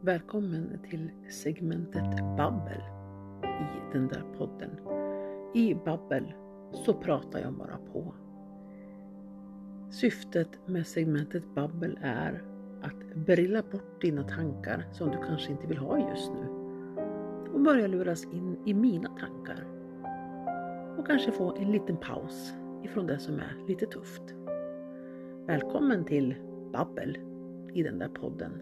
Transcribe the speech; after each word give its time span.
Välkommen 0.00 0.78
till 0.90 1.10
segmentet 1.30 2.36
Babbel 2.36 2.82
i 3.42 3.92
den 3.92 4.08
där 4.08 4.24
podden. 4.38 4.70
I 5.54 5.74
Babbel 5.74 6.34
så 6.72 6.94
pratar 6.94 7.40
jag 7.40 7.52
bara 7.52 7.78
på. 7.92 8.14
Syftet 9.90 10.48
med 10.66 10.86
segmentet 10.86 11.54
Babbel 11.54 11.98
är 12.02 12.42
att 12.82 13.14
brilla 13.14 13.62
bort 13.62 14.00
dina 14.00 14.22
tankar 14.22 14.86
som 14.92 15.10
du 15.10 15.18
kanske 15.26 15.52
inte 15.52 15.66
vill 15.66 15.78
ha 15.78 16.10
just 16.10 16.32
nu 16.32 16.48
och 17.54 17.60
börja 17.60 17.86
luras 17.86 18.24
in 18.24 18.56
i 18.64 18.74
mina 18.74 19.08
tankar 19.08 19.66
och 20.98 21.06
kanske 21.06 21.32
få 21.32 21.56
en 21.56 21.72
liten 21.72 21.96
paus 21.96 22.54
ifrån 22.84 23.06
det 23.06 23.18
som 23.18 23.38
är 23.38 23.66
lite 23.68 23.86
tufft. 23.86 24.22
Välkommen 25.46 26.04
till 26.04 26.34
Babbel 26.72 27.16
i 27.74 27.82
den 27.82 27.98
där 27.98 28.08
podden. 28.08 28.52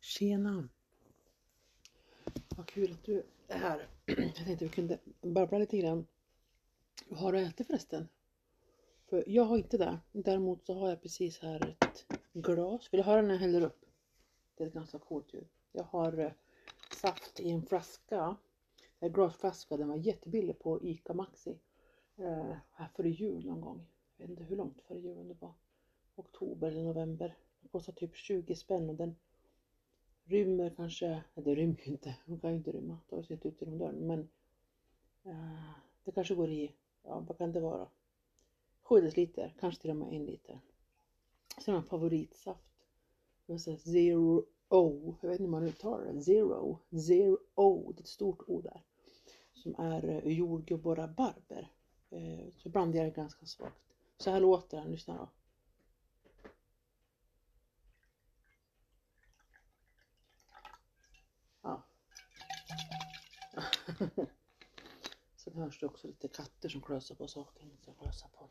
Tjena! 0.00 0.68
Vad 2.56 2.66
kul 2.66 2.92
att 2.92 3.04
du 3.04 3.22
är 3.48 3.58
här. 3.58 3.88
Jag 4.06 4.34
tänkte 4.34 4.64
vi 4.64 4.68
kunde 4.68 4.98
babbla 5.22 5.58
lite 5.58 5.78
grann. 5.78 6.06
Vad 7.08 7.20
har 7.20 7.32
du 7.32 7.38
ätit 7.38 7.66
förresten? 7.66 8.08
För 9.10 9.24
jag 9.26 9.44
har 9.44 9.56
inte 9.56 9.78
det. 9.78 9.98
Däremot 10.12 10.66
så 10.66 10.74
har 10.74 10.88
jag 10.88 11.02
precis 11.02 11.38
här 11.38 11.76
ett 11.80 12.06
glas. 12.32 12.88
Vill 12.92 12.98
du 12.98 13.04
höra 13.04 13.22
när 13.22 13.34
jag 13.34 13.40
häller 13.40 13.64
upp? 13.64 13.84
Det 14.56 14.64
är 14.64 14.68
ett 14.68 14.74
ganska 14.74 14.98
coolt 14.98 15.34
ljud. 15.34 15.48
Jag 15.72 15.84
har 15.84 16.18
eh, 16.18 16.32
saft 17.04 17.40
i 17.40 17.50
en 17.50 17.62
flaska. 17.62 18.36
En 19.00 19.12
glasflaska. 19.12 19.76
Den 19.76 19.88
var 19.88 19.96
jättebillig 19.96 20.58
på 20.58 20.82
ICA 20.82 21.14
Maxi. 21.14 21.58
Eh, 22.16 22.56
här 22.70 22.88
före 22.96 23.10
jul 23.10 23.46
någon 23.46 23.60
gång. 23.60 23.86
Jag 24.16 24.26
vet 24.26 24.30
inte 24.30 24.44
hur 24.44 24.56
långt 24.56 24.82
före 24.82 24.98
jul 24.98 25.28
det 25.28 25.36
var. 25.40 25.52
Oktober 26.14 26.68
eller 26.68 26.82
november. 26.82 27.36
Den 27.60 27.68
kostar 27.68 27.92
typ 27.92 28.16
20 28.16 28.56
spänn 28.56 28.90
och 28.90 28.94
den 28.94 29.16
rymmer 30.24 30.70
kanske, 30.76 31.22
det 31.34 31.54
rymmer 31.54 31.76
ju 31.84 31.92
inte, 31.92 32.16
hon 32.26 32.40
kan 32.40 32.50
ju 32.50 32.56
inte 32.56 32.72
rymma, 32.72 32.98
det 33.08 33.16
har 33.16 33.22
ju 33.22 33.26
sett 33.26 33.46
ut 33.46 33.60
genom 33.60 33.78
dörren, 33.78 34.06
men 34.06 34.28
eh, 35.24 35.70
det 36.04 36.12
kanske 36.12 36.34
går 36.34 36.50
i, 36.50 36.74
ja 37.02 37.24
vad 37.28 37.38
kan 37.38 37.52
det 37.52 37.60
vara? 37.60 37.88
7 38.82 39.00
deciliter, 39.00 39.54
kanske 39.60 39.80
till 39.80 39.90
och 39.90 39.96
med 39.96 40.12
en 40.12 40.26
liter. 40.26 40.60
Sen 41.64 41.74
har 41.74 41.80
jag 41.80 41.88
favoritsaft. 41.88 42.86
Zero 43.78 44.44
O, 44.68 45.14
jag 45.20 45.28
vet 45.28 45.40
inte 45.40 45.44
hur 45.44 45.50
man 45.50 45.64
uttalar 45.64 46.12
det, 46.12 46.22
zero, 46.22 46.78
zero 47.06 47.38
O, 47.54 47.92
det 47.92 48.00
är 48.00 48.02
ett 48.02 48.08
stort 48.08 48.42
O 48.46 48.60
där. 48.60 48.82
Som 49.52 49.74
är 49.78 50.08
eh, 50.08 50.32
jordgubb 50.32 50.86
och 50.86 50.96
rabarber. 50.96 51.72
Eh, 52.10 52.52
så 52.56 52.68
blandar 52.68 52.98
jag 52.98 53.06
det 53.06 53.16
ganska 53.16 53.46
svagt. 53.46 53.82
Så 54.18 54.30
här 54.30 54.40
låter 54.40 54.76
den, 54.76 54.90
lyssna 54.90 55.16
då. 55.16 55.28
Sen 65.36 65.54
hörs 65.56 65.80
det 65.80 65.86
också 65.86 66.06
lite 66.06 66.28
katter 66.28 66.68
som 66.68 66.80
klösar 66.80 67.14
på 67.14 67.28
saker. 67.28 67.68
Klösar 68.00 68.28
på. 68.28 68.48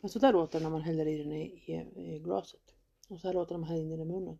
Men 0.00 0.10
så 0.10 0.18
där 0.18 0.32
låter 0.32 0.58
det 0.58 0.62
när 0.64 0.70
man 0.70 0.82
häller 0.82 1.06
i 1.06 1.18
den 1.18 1.32
i, 1.32 1.42
i, 1.42 2.14
i 2.14 2.18
glaset. 2.18 2.74
Och 3.08 3.20
så 3.20 3.26
här 3.26 3.34
låter 3.34 3.54
det 3.54 3.60
när 3.60 3.66
man 3.66 3.68
häller 3.68 3.82
in 3.82 3.90
den 3.90 4.00
i 4.00 4.04
munnen. 4.04 4.38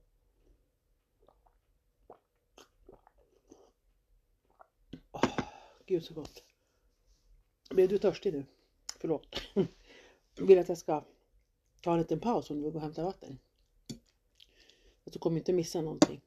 Oh, 5.12 5.38
Gud 5.86 6.04
så 6.04 6.14
gott. 6.14 6.42
Blev 7.70 7.88
du 7.88 7.98
törstig 7.98 8.32
nu? 8.32 8.44
Förlåt. 9.00 9.26
Vill 10.38 10.58
att 10.58 10.68
jag 10.68 10.78
ska 10.78 11.04
ta 11.80 11.92
en 11.92 11.98
liten 11.98 12.20
paus 12.20 12.50
om 12.50 12.56
du 12.56 12.62
vill 12.62 12.72
gå 12.72 12.78
och 12.78 12.82
hämta 12.82 13.04
vatten? 13.04 13.38
du 15.14 15.18
kommer 15.18 15.38
inte 15.38 15.52
missa 15.52 15.80
någonting. 15.80 16.20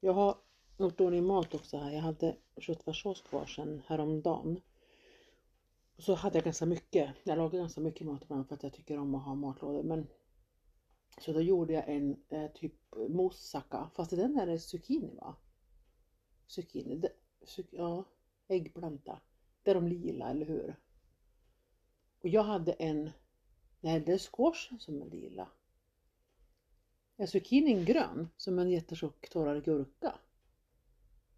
Jag 0.00 0.12
har 0.12 0.38
gjort 0.78 1.00
ordning 1.00 1.24
mat 1.24 1.54
också 1.54 1.76
här. 1.76 1.90
Jag 1.90 2.00
hade 2.00 2.36
köttfärssås 2.56 3.20
kvar 3.20 3.46
sen 3.46 3.82
häromdagen. 3.86 4.60
Så 5.98 6.14
hade 6.14 6.38
jag 6.38 6.44
ganska 6.44 6.66
mycket. 6.66 7.10
Jag 7.22 7.38
lagar 7.38 7.58
ganska 7.58 7.80
mycket 7.80 8.06
mat 8.06 8.22
ibland 8.22 8.48
för 8.48 8.54
att 8.54 8.62
jag 8.62 8.72
tycker 8.72 8.98
om 8.98 9.14
att 9.14 9.24
ha 9.24 9.34
matlådor. 9.34 9.82
Men 9.82 10.06
så 11.20 11.32
då 11.32 11.40
gjorde 11.40 11.72
jag 11.72 11.88
en 11.88 12.16
eh, 12.28 12.50
typ 12.50 12.74
moussaka. 13.08 13.90
Fast 13.94 14.10
den 14.10 14.38
är 14.38 14.46
är 14.46 14.58
zucchini 14.58 15.14
va? 15.14 15.36
Zucchini. 16.46 16.96
Det, 16.96 17.12
zuc 17.46 17.66
ja, 17.70 18.04
äggplanta. 18.52 19.20
Det 19.62 19.70
är 19.70 19.74
de 19.74 19.88
lila, 19.88 20.30
eller 20.30 20.46
hur? 20.46 20.76
Och 22.20 22.28
jag 22.28 22.42
hade 22.42 22.72
en, 22.72 23.10
nej 23.80 24.00
det 24.00 24.12
är 24.12 24.18
squashen 24.18 24.80
som 24.80 25.02
är 25.02 25.06
lila. 25.06 25.48
Är 27.16 27.26
zucchinin 27.26 27.84
grön 27.84 28.28
som 28.36 28.58
en 28.58 28.70
jättetjock 28.70 29.28
torrare 29.28 29.60
gurka? 29.60 30.18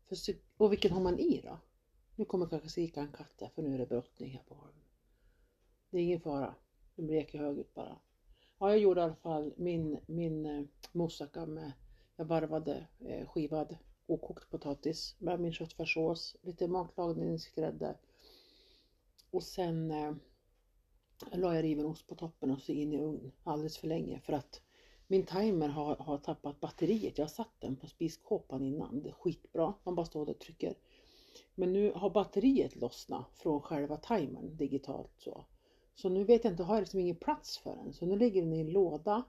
För, 0.08 0.16
och 0.56 0.72
vilken 0.72 0.92
har 0.92 1.00
man 1.00 1.19
i 1.19 1.41
då? 1.41 1.58
Nu 2.16 2.25
kommer 2.25 2.47
kanske 2.47 2.69
skrika 2.69 3.00
en 3.00 3.12
katt 3.12 3.38
där 3.38 3.48
för 3.48 3.62
nu 3.62 3.75
är 3.75 3.78
det 3.78 3.86
brottning 3.86 4.31
här 4.31 4.42
på 4.48 4.54
holmen. 4.54 4.84
Det 5.91 5.98
är 5.98 6.02
ingen 6.02 6.20
fara. 6.20 6.54
Den 6.94 7.06
bleker 7.06 7.38
högt 7.38 7.75
bara. 7.75 7.98
Ja, 8.58 8.70
jag 8.70 8.78
gjorde 8.78 9.00
i 9.00 9.04
alla 9.04 9.14
fall 9.14 9.52
min, 9.56 9.98
min 10.06 10.46
eh, 10.46 10.64
moussaka 10.92 11.46
med, 11.46 11.72
jag 12.16 12.25
varvade 12.25 12.86
eh, 12.98 13.28
skivad 13.28 13.76
okokt 14.06 14.50
potatis 14.50 15.16
med 15.19 15.41
min 15.41 15.53
köttfärssås, 15.53 16.37
lite 16.42 16.69
matlagningsgrädde 16.69 17.98
och 19.31 19.42
sen 19.42 19.91
eh, 19.91 20.15
la 21.32 21.54
jag 21.54 21.65
riven 21.65 21.87
ost 21.87 22.06
på 22.06 22.14
toppen 22.14 22.50
och 22.50 22.60
så 22.60 22.72
in 22.72 22.93
i 22.93 23.00
ugn 23.00 23.32
alldeles 23.44 23.78
för 23.78 23.88
länge 23.88 24.20
för 24.20 24.32
att 24.32 24.62
min 25.06 25.26
timer 25.26 25.69
har, 25.69 25.97
har 25.97 26.19
tappat 26.19 26.60
batteriet. 26.60 27.19
Jag 27.19 27.25
har 27.25 27.31
satt 27.31 27.60
den 27.60 27.76
på 27.76 27.87
spiskåpan 27.87 28.62
innan. 28.62 29.03
Det 29.03 29.09
är 29.09 29.12
skitbra. 29.12 29.75
Man 29.84 29.94
bara 29.94 30.06
står 30.06 30.28
och 30.28 30.38
trycker. 30.38 30.75
Men 31.54 31.72
nu 31.72 31.93
har 31.93 32.10
batteriet 32.10 32.76
lossnat 32.76 33.31
från 33.34 33.60
själva 33.60 33.97
timern 33.97 34.56
digitalt 34.56 35.12
så. 35.16 35.44
Så 35.94 36.09
nu 36.09 36.25
vet 36.25 36.44
jag 36.44 36.53
inte, 36.53 36.62
har 36.62 36.75
jag 36.75 36.82
liksom 36.82 37.00
ingen 37.00 37.16
plats 37.16 37.59
för 37.59 37.76
den. 37.76 37.93
Så 37.93 38.06
nu 38.06 38.19
ligger 38.19 38.43
den 38.43 38.53
i 38.53 38.60
en 38.60 38.72
låda. 38.72 39.22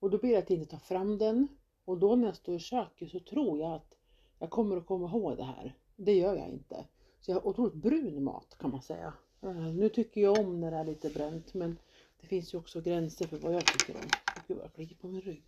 Och 0.00 0.10
då 0.10 0.18
blir 0.18 0.30
det 0.30 0.38
att 0.38 0.50
jag 0.50 0.58
inte 0.58 0.70
tar 0.70 0.78
fram 0.78 1.18
den. 1.18 1.48
Och 1.84 1.98
då 1.98 2.16
när 2.16 2.26
jag 2.26 2.36
står 2.36 2.54
i 2.54 2.58
köket 2.58 3.10
så 3.10 3.20
tror 3.20 3.58
jag 3.58 3.72
att 3.72 3.96
jag 4.38 4.50
kommer 4.50 4.76
att 4.76 4.86
komma 4.86 5.08
ihåg 5.08 5.36
det 5.36 5.44
här. 5.44 5.74
Det 5.96 6.14
gör 6.14 6.36
jag 6.36 6.48
inte. 6.48 6.86
Så 7.20 7.30
jag 7.30 7.36
har 7.36 7.46
otroligt 7.46 7.74
brun 7.74 8.24
mat 8.24 8.56
kan 8.58 8.70
man 8.70 8.82
säga. 8.82 9.14
Uh, 9.44 9.74
nu 9.74 9.88
tycker 9.88 10.20
jag 10.20 10.38
om 10.38 10.60
när 10.60 10.70
det 10.70 10.76
är 10.76 10.84
lite 10.84 11.10
bränt 11.10 11.54
men 11.54 11.78
det 12.20 12.26
finns 12.26 12.54
ju 12.54 12.58
också 12.58 12.80
gränser 12.80 13.26
för 13.26 13.38
vad 13.38 13.54
jag 13.54 13.66
tycker 13.66 13.94
om. 13.94 14.08
Gud 14.48 14.56
vad 14.56 14.66
jag 14.66 14.72
kliar 14.72 14.96
på 15.00 15.08
min 15.08 15.20
rygg. 15.20 15.44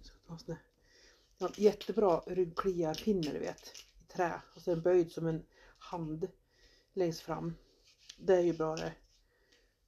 Ja, 1.39 1.49
jättebra 1.57 2.21
ryggkliarpinne 2.27 3.33
du 3.33 3.39
vet. 3.39 3.73
I 4.01 4.13
trä. 4.13 4.43
Och 4.57 4.63
sen 4.63 4.83
böjd 4.83 5.13
som 5.13 5.27
en 5.27 5.43
hand 5.79 6.29
längst 6.93 7.21
fram. 7.21 7.55
Det 8.19 8.35
är 8.35 8.41
ju 8.41 8.53
bra 8.53 8.77
det. 8.77 8.93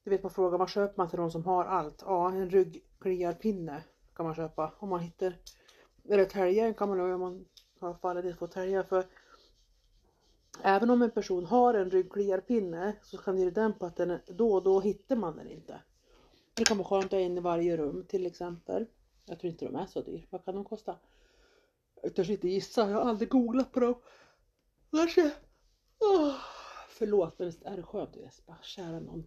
Du 0.05 0.11
vet 0.11 0.23
man 0.23 0.33
frågar 0.33 0.59
vad 0.59 0.71
köper 0.71 0.97
man 0.97 1.09
till 1.11 1.19
de 1.19 1.31
som 1.31 1.45
har 1.45 1.65
allt? 1.65 2.03
Ja 2.07 2.31
en 2.31 2.51
ryggkliarpinne 2.51 3.83
kan 4.15 4.27
man 4.27 4.35
köpa. 4.35 4.73
Om 4.79 4.89
man 4.89 5.01
hittar. 5.01 5.37
Eller 6.09 6.25
täljaren 6.25 6.75
kan 6.75 6.89
man 6.89 6.99
nog 6.99 7.15
om 7.15 7.21
man 7.21 7.47
har 7.81 7.95
fallit 7.95 8.39
på 8.39 8.47
täljare. 8.47 8.85
För 8.85 9.05
även 10.63 10.91
om 10.91 11.03
en 11.03 11.11
person 11.11 11.45
har 11.45 11.75
en 11.75 11.91
ryggkliarpinne 11.91 12.97
så 13.03 13.19
kan 13.19 13.37
det 13.37 13.51
den 13.51 13.73
på 13.73 13.87
att 13.87 13.97
den 13.97 14.19
då 14.27 14.53
och 14.53 14.63
då 14.63 14.81
hittar 14.81 15.17
man 15.17 15.37
den 15.37 15.51
inte. 15.51 15.83
Det 16.55 16.65
kan 16.65 16.79
vara 16.79 16.89
skönt 16.89 17.05
att 17.05 17.13
ha 17.13 17.19
en 17.19 17.39
i 17.39 17.41
varje 17.41 17.77
rum 17.77 18.05
till 18.09 18.27
exempel. 18.27 18.87
Jag 19.25 19.41
tror 19.41 19.51
inte 19.51 19.65
de 19.65 19.77
är 19.77 19.87
så 19.87 20.03
dyr. 20.03 20.27
Vad 20.31 20.45
kan 20.45 20.55
de 20.55 20.65
kosta? 20.65 20.97
Jag 22.03 22.15
törs 22.15 22.31
inte 22.31 22.49
gissa. 22.49 22.91
Jag 22.91 22.97
har 22.97 23.11
aldrig 23.11 23.29
googlat 23.29 23.73
på 23.73 23.81
dem. 23.81 23.95
Kanske. 24.91 25.31
Oh, 25.99 26.35
förlåt 26.89 27.39
men 27.39 27.53
är 27.65 27.77
det 27.77 27.83
skönt 27.83 28.17
att 28.17 28.23
gäspa? 28.23 28.57
kära 28.63 29.01
någon. 29.01 29.27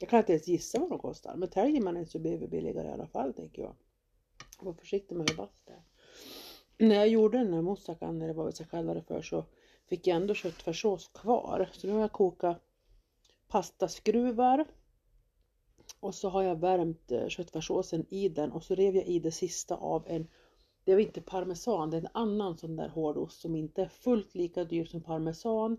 Jag 0.00 0.08
kan 0.08 0.18
inte 0.18 0.32
ens 0.32 0.48
gissa 0.48 0.78
vad 0.78 0.90
de 0.90 0.98
kostar. 0.98 1.36
Men 1.36 1.48
täljer 1.48 1.82
man 1.82 1.96
en 1.96 2.06
så 2.06 2.18
blir 2.18 2.38
det 2.38 2.48
billigare 2.48 2.88
i 2.88 2.92
alla 2.92 3.06
fall 3.06 3.34
tänker 3.34 3.62
jag. 3.62 3.74
Var 4.64 4.72
försiktig 4.72 5.16
med 5.16 5.26
hur 5.26 5.34
det 5.34 5.72
är. 5.72 5.82
När 6.78 6.94
jag 6.94 7.08
gjorde 7.08 7.38
den 7.38 7.54
här 7.54 7.62
moussakan, 7.62 8.22
eller 8.22 8.34
vad 8.34 8.46
vi 8.46 8.52
ska 8.52 8.64
kalla 8.64 8.94
det 8.94 9.02
för, 9.02 9.22
så 9.22 9.44
fick 9.86 10.06
jag 10.06 10.16
ändå 10.16 10.34
köttfärssås 10.34 11.08
kvar. 11.08 11.68
Så 11.72 11.86
nu 11.86 11.92
har 11.92 12.00
jag 12.00 12.12
kokat 12.12 12.62
pastaskruvar 13.48 14.64
och 16.00 16.14
så 16.14 16.28
har 16.28 16.42
jag 16.42 16.60
värmt 16.60 17.12
eh, 17.12 17.28
köttfärssåsen 17.28 18.06
i 18.08 18.28
den 18.28 18.52
och 18.52 18.64
så 18.64 18.74
rev 18.74 18.96
jag 18.96 19.06
i 19.06 19.18
det 19.18 19.32
sista 19.32 19.76
av 19.76 20.04
en 20.06 20.28
det 20.84 20.94
var 20.94 21.00
inte 21.00 21.20
parmesan, 21.20 21.90
det 21.90 21.96
är 21.96 22.00
en 22.00 22.08
annan 22.12 22.58
sån 22.58 22.76
där 22.76 22.88
hårdost 22.88 23.40
som 23.40 23.56
inte 23.56 23.82
är 23.82 23.88
fullt 23.88 24.34
lika 24.34 24.64
dyr 24.64 24.84
som 24.84 25.00
parmesan 25.00 25.76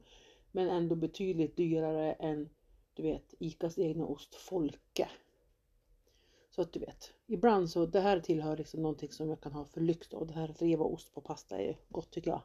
men 0.51 0.69
ändå 0.69 0.95
betydligt 0.95 1.57
dyrare 1.57 2.13
än 2.13 2.49
du 2.93 3.03
vet 3.03 3.33
ICAs 3.39 3.77
egna 3.77 4.05
ost 4.05 4.35
Folke. 4.35 5.09
Så 6.55 6.61
att 6.61 6.73
du 6.73 6.79
vet, 6.79 7.13
ibland 7.27 7.69
så 7.69 7.85
det 7.85 7.99
här 7.99 8.19
tillhör 8.19 8.57
liksom 8.57 8.81
någonting 8.81 9.11
som 9.11 9.29
jag 9.29 9.41
kan 9.41 9.51
ha 9.51 9.65
för 9.65 9.81
lyx 9.81 10.07
då. 10.09 10.23
Det 10.25 10.33
här 10.33 10.47
reva 10.47 10.85
ost 10.85 11.13
på 11.13 11.21
pasta 11.21 11.61
är 11.61 11.77
gott 11.89 12.11
tycker 12.11 12.31
jag. 12.31 12.41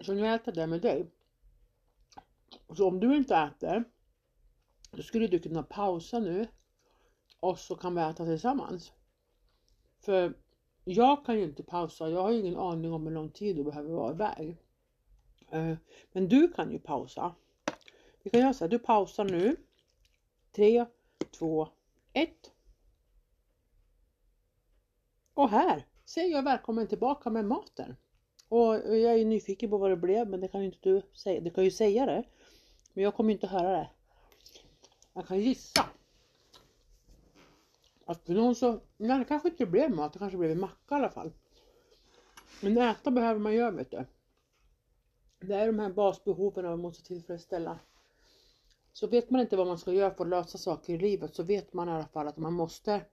Så 0.00 0.14
nu 0.14 0.34
äter 0.34 0.44
jag 0.46 0.54
det 0.54 0.66
med 0.66 0.82
dig. 0.82 1.10
Så 2.76 2.88
om 2.88 3.00
du 3.00 3.16
inte 3.16 3.36
äter, 3.36 3.84
då 4.90 5.02
skulle 5.02 5.26
du 5.26 5.38
kunna 5.38 5.62
pausa 5.62 6.18
nu 6.18 6.46
och 7.40 7.58
så 7.58 7.76
kan 7.76 7.94
vi 7.94 8.00
äta 8.00 8.24
tillsammans. 8.24 8.92
För 9.98 10.34
jag 10.84 11.26
kan 11.26 11.38
ju 11.38 11.44
inte 11.44 11.62
pausa, 11.62 12.10
jag 12.10 12.22
har 12.22 12.30
ju 12.30 12.38
ingen 12.38 12.56
aning 12.56 12.92
om 12.92 13.06
hur 13.06 13.12
lång 13.12 13.30
tid 13.30 13.56
du 13.56 13.64
behöver 13.64 13.90
vara 13.90 14.12
iväg. 14.12 14.56
Eh, 15.50 15.74
men 16.12 16.28
du 16.28 16.48
kan 16.48 16.72
ju 16.72 16.78
pausa. 16.78 17.34
Vi 18.22 18.30
kan 18.30 18.40
göra 18.40 18.54
så 18.54 18.64
här, 18.64 18.70
du 18.70 18.78
pausar 18.78 19.24
nu. 19.24 19.56
3, 20.52 20.86
2, 21.30 21.68
1. 22.12 22.52
Och 25.36 25.48
här 25.50 25.86
säger 26.04 26.36
jag 26.36 26.42
välkommen 26.42 26.86
tillbaka 26.86 27.30
med 27.30 27.44
maten. 27.44 27.96
Och 28.48 28.74
jag 28.74 29.20
är 29.20 29.24
nyfiken 29.24 29.70
på 29.70 29.78
vad 29.78 29.90
det 29.90 29.96
blev 29.96 30.28
men 30.28 30.40
det 30.40 30.48
kan 30.48 30.60
ju 30.60 30.66
inte 30.66 30.78
du 30.88 31.02
säga. 31.12 31.40
Du 31.40 31.50
kan 31.50 31.64
ju 31.64 31.70
säga 31.70 32.06
det. 32.06 32.24
Men 32.92 33.04
jag 33.04 33.14
kommer 33.14 33.32
inte 33.32 33.46
höra 33.46 33.70
det. 33.70 33.90
Jag 35.12 35.26
kan 35.26 35.40
gissa. 35.40 35.86
Att 38.04 38.26
för 38.26 38.32
någon 38.32 38.54
så, 38.54 38.80
nej 38.96 39.18
det 39.18 39.24
kanske 39.24 39.48
inte 39.48 39.66
blev 39.66 39.90
mat, 39.90 40.12
det 40.12 40.18
kanske 40.18 40.38
blev 40.38 40.50
en 40.50 40.60
macka 40.60 40.94
i 40.94 40.94
alla 40.94 41.10
fall. 41.10 41.32
Men 42.62 42.78
äta 42.78 43.10
behöver 43.10 43.40
man 43.40 43.54
göra 43.54 43.70
vet 43.70 43.90
du. 43.90 44.04
Det 45.40 45.54
är 45.54 45.66
de 45.66 45.78
här 45.78 45.90
basbehoven 45.90 46.64
man 46.64 46.80
måste 46.80 47.04
tillfredsställa. 47.04 47.78
Så 48.92 49.06
vet 49.06 49.30
man 49.30 49.40
inte 49.40 49.56
vad 49.56 49.66
man 49.66 49.78
ska 49.78 49.92
göra 49.92 50.14
för 50.14 50.24
att 50.24 50.30
lösa 50.30 50.58
saker 50.58 50.94
i 50.94 50.98
livet 50.98 51.34
så 51.34 51.42
vet 51.42 51.72
man 51.72 51.88
i 51.88 51.92
alla 51.92 52.06
fall 52.06 52.28
att 52.28 52.36
man 52.36 52.52
måste 52.52 53.04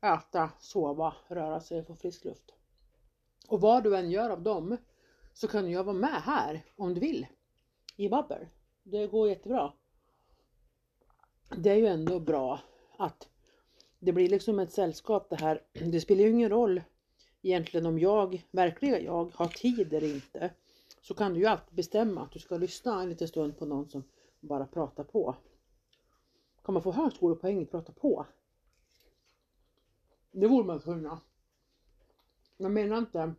äta, 0.00 0.50
sova, 0.60 1.14
röra 1.28 1.60
sig 1.60 1.80
och 1.80 1.86
få 1.86 1.94
frisk 1.94 2.24
luft. 2.24 2.54
Och 3.48 3.60
vad 3.60 3.84
du 3.84 3.96
än 3.96 4.10
gör 4.10 4.30
av 4.30 4.42
dem 4.42 4.76
så 5.32 5.48
kan 5.48 5.70
jag 5.70 5.84
vara 5.84 5.96
med 5.96 6.22
här 6.22 6.64
om 6.76 6.94
du 6.94 7.00
vill. 7.00 7.26
I 7.96 8.08
Babbel. 8.08 8.46
Det 8.82 9.06
går 9.06 9.28
jättebra. 9.28 9.72
Det 11.56 11.70
är 11.70 11.76
ju 11.76 11.86
ändå 11.86 12.20
bra 12.20 12.60
att 12.96 13.28
det 13.98 14.12
blir 14.12 14.28
liksom 14.28 14.58
ett 14.58 14.72
sällskap 14.72 15.30
det 15.30 15.36
här. 15.36 15.62
Det 15.72 16.00
spelar 16.00 16.22
ju 16.22 16.30
ingen 16.30 16.50
roll 16.50 16.82
egentligen 17.42 17.86
om 17.86 17.98
jag, 17.98 18.46
verkliga 18.50 19.00
jag, 19.00 19.30
har 19.34 19.48
tid 19.48 19.92
eller 19.92 20.14
inte. 20.14 20.50
Så 21.00 21.14
kan 21.14 21.34
du 21.34 21.40
ju 21.40 21.46
alltid 21.46 21.76
bestämma 21.76 22.22
att 22.22 22.32
du 22.32 22.38
ska 22.38 22.56
lyssna 22.56 23.02
en 23.02 23.08
liten 23.08 23.28
stund 23.28 23.58
på 23.58 23.66
någon 23.66 23.88
som 23.88 24.04
bara 24.40 24.66
pratar 24.66 25.04
på. 25.04 25.36
Kan 26.62 26.72
man 26.72 26.82
få 26.82 26.92
högskolepoäng 26.92 27.62
i 27.62 27.66
prata 27.66 27.92
på? 27.92 28.26
Det 30.30 30.48
borde 30.48 30.66
man 30.66 30.80
kunna. 30.80 31.20
Jag 32.56 32.70
menar 32.70 32.98
inte 32.98 33.34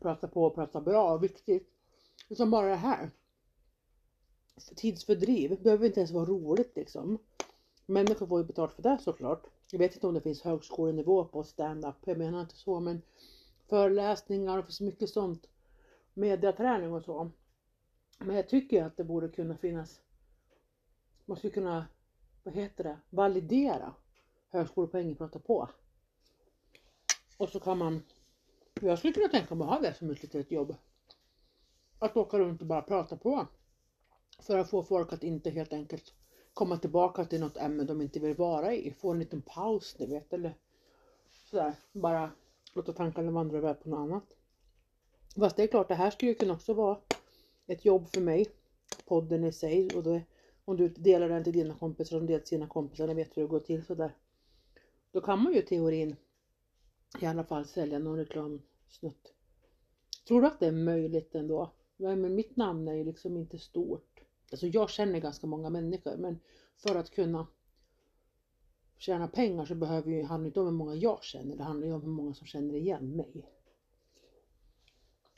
prata 0.00 0.28
på 0.28 0.44
och 0.44 0.54
prata 0.54 0.80
bra 0.80 1.12
och 1.14 1.24
viktigt. 1.24 1.68
Utan 2.28 2.50
bara 2.50 2.68
det 2.68 2.76
här. 2.76 3.10
Tidsfördriv 4.76 5.62
behöver 5.62 5.86
inte 5.86 6.00
ens 6.00 6.10
vara 6.10 6.24
roligt 6.24 6.76
liksom. 6.76 7.18
Människor 7.86 8.26
får 8.26 8.40
ju 8.40 8.46
betalt 8.46 8.72
för 8.72 8.82
det 8.82 8.98
såklart. 9.00 9.46
Jag 9.70 9.78
vet 9.78 9.94
inte 9.94 10.06
om 10.06 10.14
det 10.14 10.20
finns 10.20 10.42
högskolenivå 10.42 11.24
på 11.24 11.44
stand-up. 11.44 11.94
Jag 12.04 12.18
menar 12.18 12.40
inte 12.40 12.56
så 12.56 12.80
men 12.80 13.02
föreläsningar 13.68 14.58
och 14.58 14.72
så 14.72 14.84
mycket 14.84 15.10
sånt. 15.10 15.46
Mediaträning 16.14 16.92
och 16.92 17.04
så. 17.04 17.30
Men 18.18 18.36
jag 18.36 18.48
tycker 18.48 18.84
att 18.84 18.96
det 18.96 19.04
borde 19.04 19.28
kunna 19.28 19.56
finnas. 19.56 20.00
Man 21.24 21.36
skulle 21.36 21.52
kunna, 21.52 21.86
vad 22.42 22.54
heter 22.54 22.84
det, 22.84 22.98
validera 23.10 23.94
högskolepoäng 24.48 25.14
prata 25.14 25.38
på. 25.38 25.68
Och 27.36 27.48
så 27.48 27.60
kan 27.60 27.78
man, 27.78 28.02
jag 28.80 28.98
skulle 28.98 29.12
kunna 29.12 29.28
tänka 29.28 29.54
mig 29.54 29.64
att 29.64 29.70
ha 29.70 29.80
det 29.80 29.94
som 29.94 30.10
ett 30.10 30.22
litet 30.22 30.50
jobb. 30.50 30.74
Att 31.98 32.16
åka 32.16 32.38
runt 32.38 32.60
och 32.60 32.66
bara 32.66 32.82
prata 32.82 33.16
på. 33.16 33.46
För 34.38 34.58
att 34.58 34.70
få 34.70 34.82
folk 34.82 35.12
att 35.12 35.22
inte 35.22 35.50
helt 35.50 35.72
enkelt 35.72 36.14
komma 36.54 36.76
tillbaka 36.76 37.24
till 37.24 37.40
något 37.40 37.56
ämne 37.56 37.84
de 37.84 38.00
inte 38.00 38.20
vill 38.20 38.34
vara 38.34 38.74
i. 38.74 38.92
Få 38.92 39.12
en 39.12 39.18
liten 39.18 39.42
paus 39.42 39.96
ni 39.98 40.06
vet 40.06 40.32
eller 40.32 40.54
sådär. 41.50 41.74
Bara 41.92 42.30
låta 42.74 42.92
tankarna 42.92 43.30
vandra 43.30 43.58
iväg 43.58 43.82
på 43.82 43.88
något 43.88 43.98
annat. 43.98 44.24
Fast 45.36 45.56
det 45.56 45.62
är 45.62 45.66
klart 45.66 45.88
det 45.88 45.94
här 45.94 46.10
skulle 46.10 46.30
ju 46.30 46.34
kunna 46.34 46.54
också 46.54 46.74
vara 46.74 46.98
ett 47.66 47.84
jobb 47.84 48.08
för 48.08 48.20
mig. 48.20 48.46
Podden 49.06 49.44
i 49.44 49.52
sig 49.52 49.90
och 49.94 50.02
då, 50.02 50.20
om 50.64 50.76
du 50.76 50.88
delar 50.88 51.28
den 51.28 51.44
till 51.44 51.52
dina 51.52 51.74
kompisar 51.74 52.16
och 52.16 52.22
delar 52.22 52.38
till 52.38 52.48
sina 52.48 52.68
kompisar, 52.68 53.06
de 53.06 53.14
vet 53.14 53.36
hur 53.36 53.42
det 53.42 53.48
går 53.48 53.60
till 53.60 53.84
sådär. 53.84 54.16
Då 55.12 55.20
kan 55.20 55.42
man 55.42 55.52
ju 55.54 55.62
teorin 55.62 56.16
i 57.20 57.26
alla 57.26 57.44
fall 57.44 57.66
sälja 57.66 57.98
någon 57.98 58.18
reklamsnutt. 58.18 59.32
Tror 60.28 60.40
du 60.40 60.46
att 60.46 60.60
det 60.60 60.66
är 60.66 60.72
möjligt 60.72 61.34
ändå? 61.34 61.72
Men 61.96 62.34
mitt 62.34 62.56
namn 62.56 62.88
är 62.88 62.94
ju 62.94 63.04
liksom 63.04 63.36
inte 63.36 63.58
stort. 63.58 64.20
Alltså 64.50 64.66
jag 64.66 64.90
känner 64.90 65.20
ganska 65.20 65.46
många 65.46 65.70
människor 65.70 66.16
men 66.16 66.40
för 66.76 66.94
att 66.94 67.10
kunna 67.10 67.46
tjäna 68.98 69.28
pengar 69.28 69.64
så 69.64 69.74
behöver 69.74 70.10
ju, 70.10 70.22
handlar 70.22 70.44
det 70.44 70.48
inte 70.48 70.60
om 70.60 70.66
hur 70.66 70.72
många 70.72 70.94
jag 70.94 71.24
känner, 71.24 71.56
det 71.56 71.62
handlar 71.62 71.86
ju 71.86 71.92
om 71.92 72.02
hur 72.02 72.08
många 72.08 72.34
som 72.34 72.46
känner 72.46 72.74
igen 72.74 73.16
mig. 73.16 73.50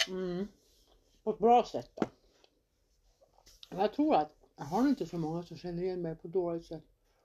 Mm. 0.08 0.49
På 1.23 1.31
ett 1.31 1.38
bra 1.38 1.64
sätt 1.64 1.90
då. 1.94 2.06
Jag 3.69 3.93
tror 3.93 4.14
att 4.14 4.32
jag 4.56 4.64
har 4.64 4.88
inte 4.88 5.06
så 5.06 5.19
många 5.19 5.43
som 5.43 5.56
känner 5.56 5.82
igen 5.82 6.02
mig 6.02 6.17
på 6.17 6.28
dåligt 6.28 6.64
sätt. 6.64 6.84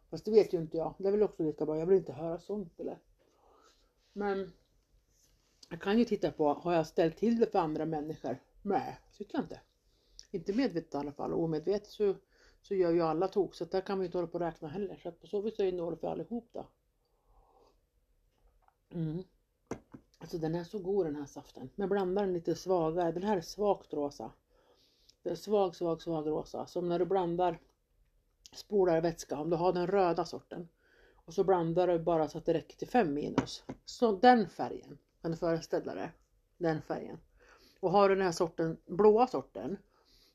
Fast 0.09 0.25
det 0.25 0.31
vet 0.31 0.53
ju 0.53 0.57
inte 0.57 0.77
jag. 0.77 0.93
Det 0.97 1.07
är 1.07 1.11
väl 1.11 1.23
också 1.23 1.43
lika 1.43 1.65
bra. 1.65 1.77
Jag 1.77 1.85
vill 1.85 1.97
inte 1.97 2.13
höra 2.13 2.39
sånt 2.39 2.79
eller. 2.79 2.97
Men 4.13 4.51
jag 5.69 5.81
kan 5.81 5.99
ju 5.99 6.05
titta 6.05 6.31
på, 6.31 6.53
har 6.53 6.73
jag 6.73 6.87
ställt 6.87 7.17
till 7.17 7.39
det 7.39 7.51
för 7.51 7.59
andra 7.59 7.85
människor? 7.85 8.37
Nej, 8.61 8.99
tycker 9.17 9.35
jag 9.37 9.43
inte. 9.43 9.59
Inte 10.31 10.53
medvetet 10.53 10.93
i 10.93 10.97
alla 10.97 11.11
fall. 11.11 11.33
Och 11.33 11.43
omedvetet 11.43 11.89
så, 11.89 12.15
så 12.61 12.75
gör 12.75 12.91
ju 12.91 13.01
alla 13.01 13.27
tok. 13.27 13.55
Så 13.55 13.65
där 13.65 13.81
kan 13.81 13.99
vi 13.99 14.05
inte 14.05 14.17
hålla 14.17 14.27
på 14.27 14.33
och 14.33 14.39
räkna 14.39 14.67
heller. 14.67 14.95
Så 15.03 15.11
på 15.11 15.27
så 15.27 15.41
vis 15.41 15.59
är 15.59 15.65
det 15.65 15.71
noll 15.71 15.97
för 15.97 16.07
allihop 16.07 16.49
då. 16.51 16.67
Mm. 18.89 19.23
Alltså 20.17 20.37
den 20.37 20.55
är 20.55 20.63
så 20.63 20.79
god 20.79 21.05
den 21.05 21.15
här 21.15 21.25
saften. 21.25 21.69
Men 21.75 21.89
blandar 21.89 22.23
den 22.23 22.33
lite 22.33 22.55
svagare. 22.55 23.11
Den 23.11 23.23
här 23.23 23.37
är 23.37 23.41
svagt 23.41 23.93
rosa. 23.93 24.31
Den 25.23 25.31
är 25.31 25.35
svag, 25.35 25.75
svag, 25.75 26.01
svag 26.01 26.27
rosa. 26.27 26.65
Som 26.67 26.89
när 26.89 26.99
du 26.99 27.05
blandar 27.05 27.59
spolar 28.51 29.01
vätska. 29.01 29.37
Om 29.37 29.49
du 29.49 29.55
har 29.55 29.73
den 29.73 29.87
röda 29.87 30.25
sorten. 30.25 30.67
Och 31.25 31.33
så 31.33 31.43
blandar 31.43 31.87
du 31.87 31.99
bara 31.99 32.29
så 32.29 32.37
att 32.37 32.45
det 32.45 32.53
räcker 32.53 32.77
till 32.77 32.87
5 32.87 33.13
minus. 33.13 33.63
Så 33.85 34.11
den 34.11 34.49
färgen 34.49 34.97
kan 35.21 35.31
du 35.31 35.37
föreställa 35.37 35.95
dig. 35.95 36.11
Den 36.57 36.81
färgen. 36.81 37.17
Och 37.79 37.91
har 37.91 38.09
du 38.09 38.15
den 38.15 38.25
här 38.25 38.31
sorten, 38.31 38.77
blåa 38.85 39.27
sorten. 39.27 39.77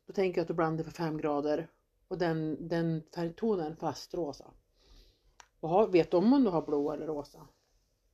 Då 0.07 0.13
tänker 0.13 0.39
jag 0.39 0.43
att 0.43 0.49
du 0.49 0.55
blandar 0.55 0.85
för 0.85 0.91
5 0.91 1.19
grader. 1.19 1.69
Och 2.09 2.19
den, 2.19 2.69
den 2.69 3.03
färgtonen 3.15 3.77
fast 3.77 4.15
rosa. 4.15 4.51
Och 5.61 5.69
har, 5.69 5.87
vet 5.87 6.11
du 6.11 6.17
om 6.17 6.45
du 6.45 6.51
har 6.51 6.63
blå 6.63 6.93
eller 6.93 7.07
rosa 7.07 7.47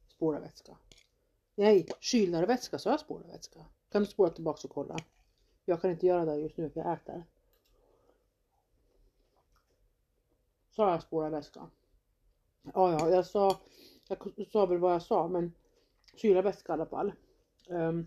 spolarvätska? 0.08 0.76
Nej, 1.54 1.88
kylarvätska, 2.00 2.78
så 2.78 2.88
jag 2.88 3.00
spolarvätska. 3.00 3.64
Kan 3.88 4.02
du 4.02 4.06
spola 4.06 4.30
tillbaka 4.30 4.68
och 4.68 4.74
kolla? 4.74 4.96
Jag 5.64 5.80
kan 5.80 5.90
inte 5.90 6.06
göra 6.06 6.24
det 6.24 6.36
just 6.36 6.56
nu 6.56 6.70
för 6.70 6.80
jag 6.80 6.92
äter. 6.92 7.24
Sa 10.70 10.90
jag 10.90 11.02
spolarvätska? 11.02 11.70
Ja, 12.62 12.92
ja, 12.92 13.08
jag 13.08 13.26
sa, 13.26 13.60
jag 14.08 14.46
sa 14.52 14.66
väl 14.66 14.78
vad 14.78 14.94
jag 14.94 15.02
sa, 15.02 15.28
men 15.28 15.52
kylarvätska 16.16 16.72
i 16.72 16.74
alla 16.74 16.86
fall. 16.86 17.12
Um, 17.68 18.06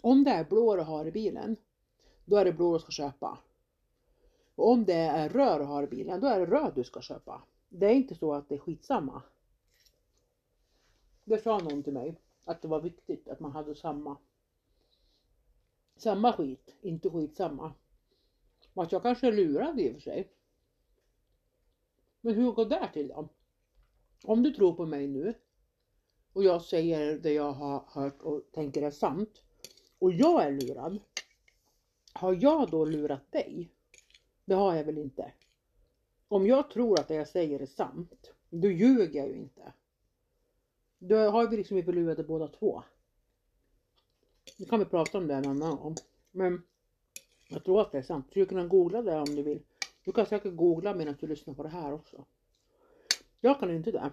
om 0.00 0.24
det 0.24 0.30
är 0.30 0.44
blå 0.44 0.76
du 0.76 0.82
har 0.82 1.06
i 1.06 1.12
bilen, 1.12 1.56
då 2.24 2.36
är 2.36 2.44
det 2.44 2.52
blå 2.52 2.72
du 2.72 2.78
ska 2.78 2.90
köpa. 2.90 3.38
Och 4.54 4.70
om 4.70 4.84
det 4.84 4.94
är 4.94 5.28
röd 5.28 5.60
du 5.60 5.64
har 5.64 5.82
i 5.82 5.86
bilen, 5.86 6.20
då 6.20 6.26
är 6.26 6.40
det 6.40 6.46
röd 6.46 6.72
du 6.74 6.84
ska 6.84 7.00
köpa. 7.00 7.42
Det 7.68 7.86
är 7.86 7.94
inte 7.94 8.14
så 8.14 8.32
att 8.32 8.48
det 8.48 8.54
är 8.54 8.58
skitsamma. 8.58 9.22
Det 11.24 11.38
sa 11.38 11.58
någon 11.58 11.82
till 11.82 11.92
mig, 11.92 12.20
att 12.44 12.62
det 12.62 12.68
var 12.68 12.80
viktigt 12.80 13.28
att 13.28 13.40
man 13.40 13.52
hade 13.52 13.74
samma 13.74 14.16
samma 15.96 16.32
skit, 16.32 16.76
inte 16.80 17.10
skitsamma. 17.10 17.72
Och 18.74 18.82
att 18.82 18.92
jag 18.92 19.02
kanske 19.02 19.28
är 19.28 19.32
lurad 19.32 19.80
i 19.80 19.90
och 19.90 19.94
för 19.94 20.00
sig. 20.00 20.32
Men 22.20 22.34
hur 22.34 22.52
går 22.52 22.64
det 22.64 22.90
till 22.92 23.08
då? 23.08 23.28
Om 24.24 24.42
du 24.42 24.50
tror 24.50 24.72
på 24.72 24.86
mig 24.86 25.06
nu 25.06 25.34
och 26.32 26.44
jag 26.44 26.62
säger 26.62 27.18
det 27.18 27.32
jag 27.32 27.52
har 27.52 27.84
hört 27.86 28.22
och 28.22 28.42
tänker 28.52 28.82
är 28.82 28.90
sant 28.90 29.42
och 29.98 30.12
jag 30.12 30.44
är 30.44 30.50
lurad. 30.50 30.98
Har 32.12 32.38
jag 32.40 32.70
då 32.70 32.84
lurat 32.84 33.32
dig? 33.32 33.70
Det 34.44 34.54
har 34.54 34.74
jag 34.74 34.84
väl 34.84 34.98
inte? 34.98 35.32
Om 36.28 36.46
jag 36.46 36.70
tror 36.70 37.00
att 37.00 37.08
det 37.08 37.14
jag 37.14 37.28
säger 37.28 37.60
är 37.60 37.66
sant, 37.66 38.30
då 38.50 38.70
ljuger 38.70 39.20
jag 39.20 39.28
ju 39.28 39.36
inte. 39.36 39.72
Då 40.98 41.16
har 41.16 41.48
vi 41.48 41.56
liksom 41.56 41.74
blivit 41.74 41.94
lurade 41.94 42.24
båda 42.24 42.48
två. 42.48 42.82
Nu 44.58 44.64
kan 44.66 44.78
vi 44.78 44.84
prata 44.84 45.18
om 45.18 45.26
det 45.26 45.34
en 45.34 45.46
annan 45.46 45.76
gång. 45.76 45.94
Men 46.30 46.62
jag 47.48 47.64
tror 47.64 47.80
att 47.80 47.92
det 47.92 47.98
är 47.98 48.02
sant. 48.02 48.26
Du 48.30 48.46
kan 48.46 48.68
googla 48.68 49.02
det 49.02 49.18
om 49.18 49.36
du 49.36 49.42
vill. 49.42 49.62
Du 50.04 50.12
kan 50.12 50.26
säkert 50.26 50.56
googla 50.56 50.94
medan 50.94 51.16
du 51.20 51.26
lyssnar 51.26 51.54
på 51.54 51.62
det 51.62 51.68
här 51.68 51.92
också. 51.92 52.24
Jag 53.40 53.60
kan 53.60 53.70
inte 53.70 53.90
det. 53.90 54.10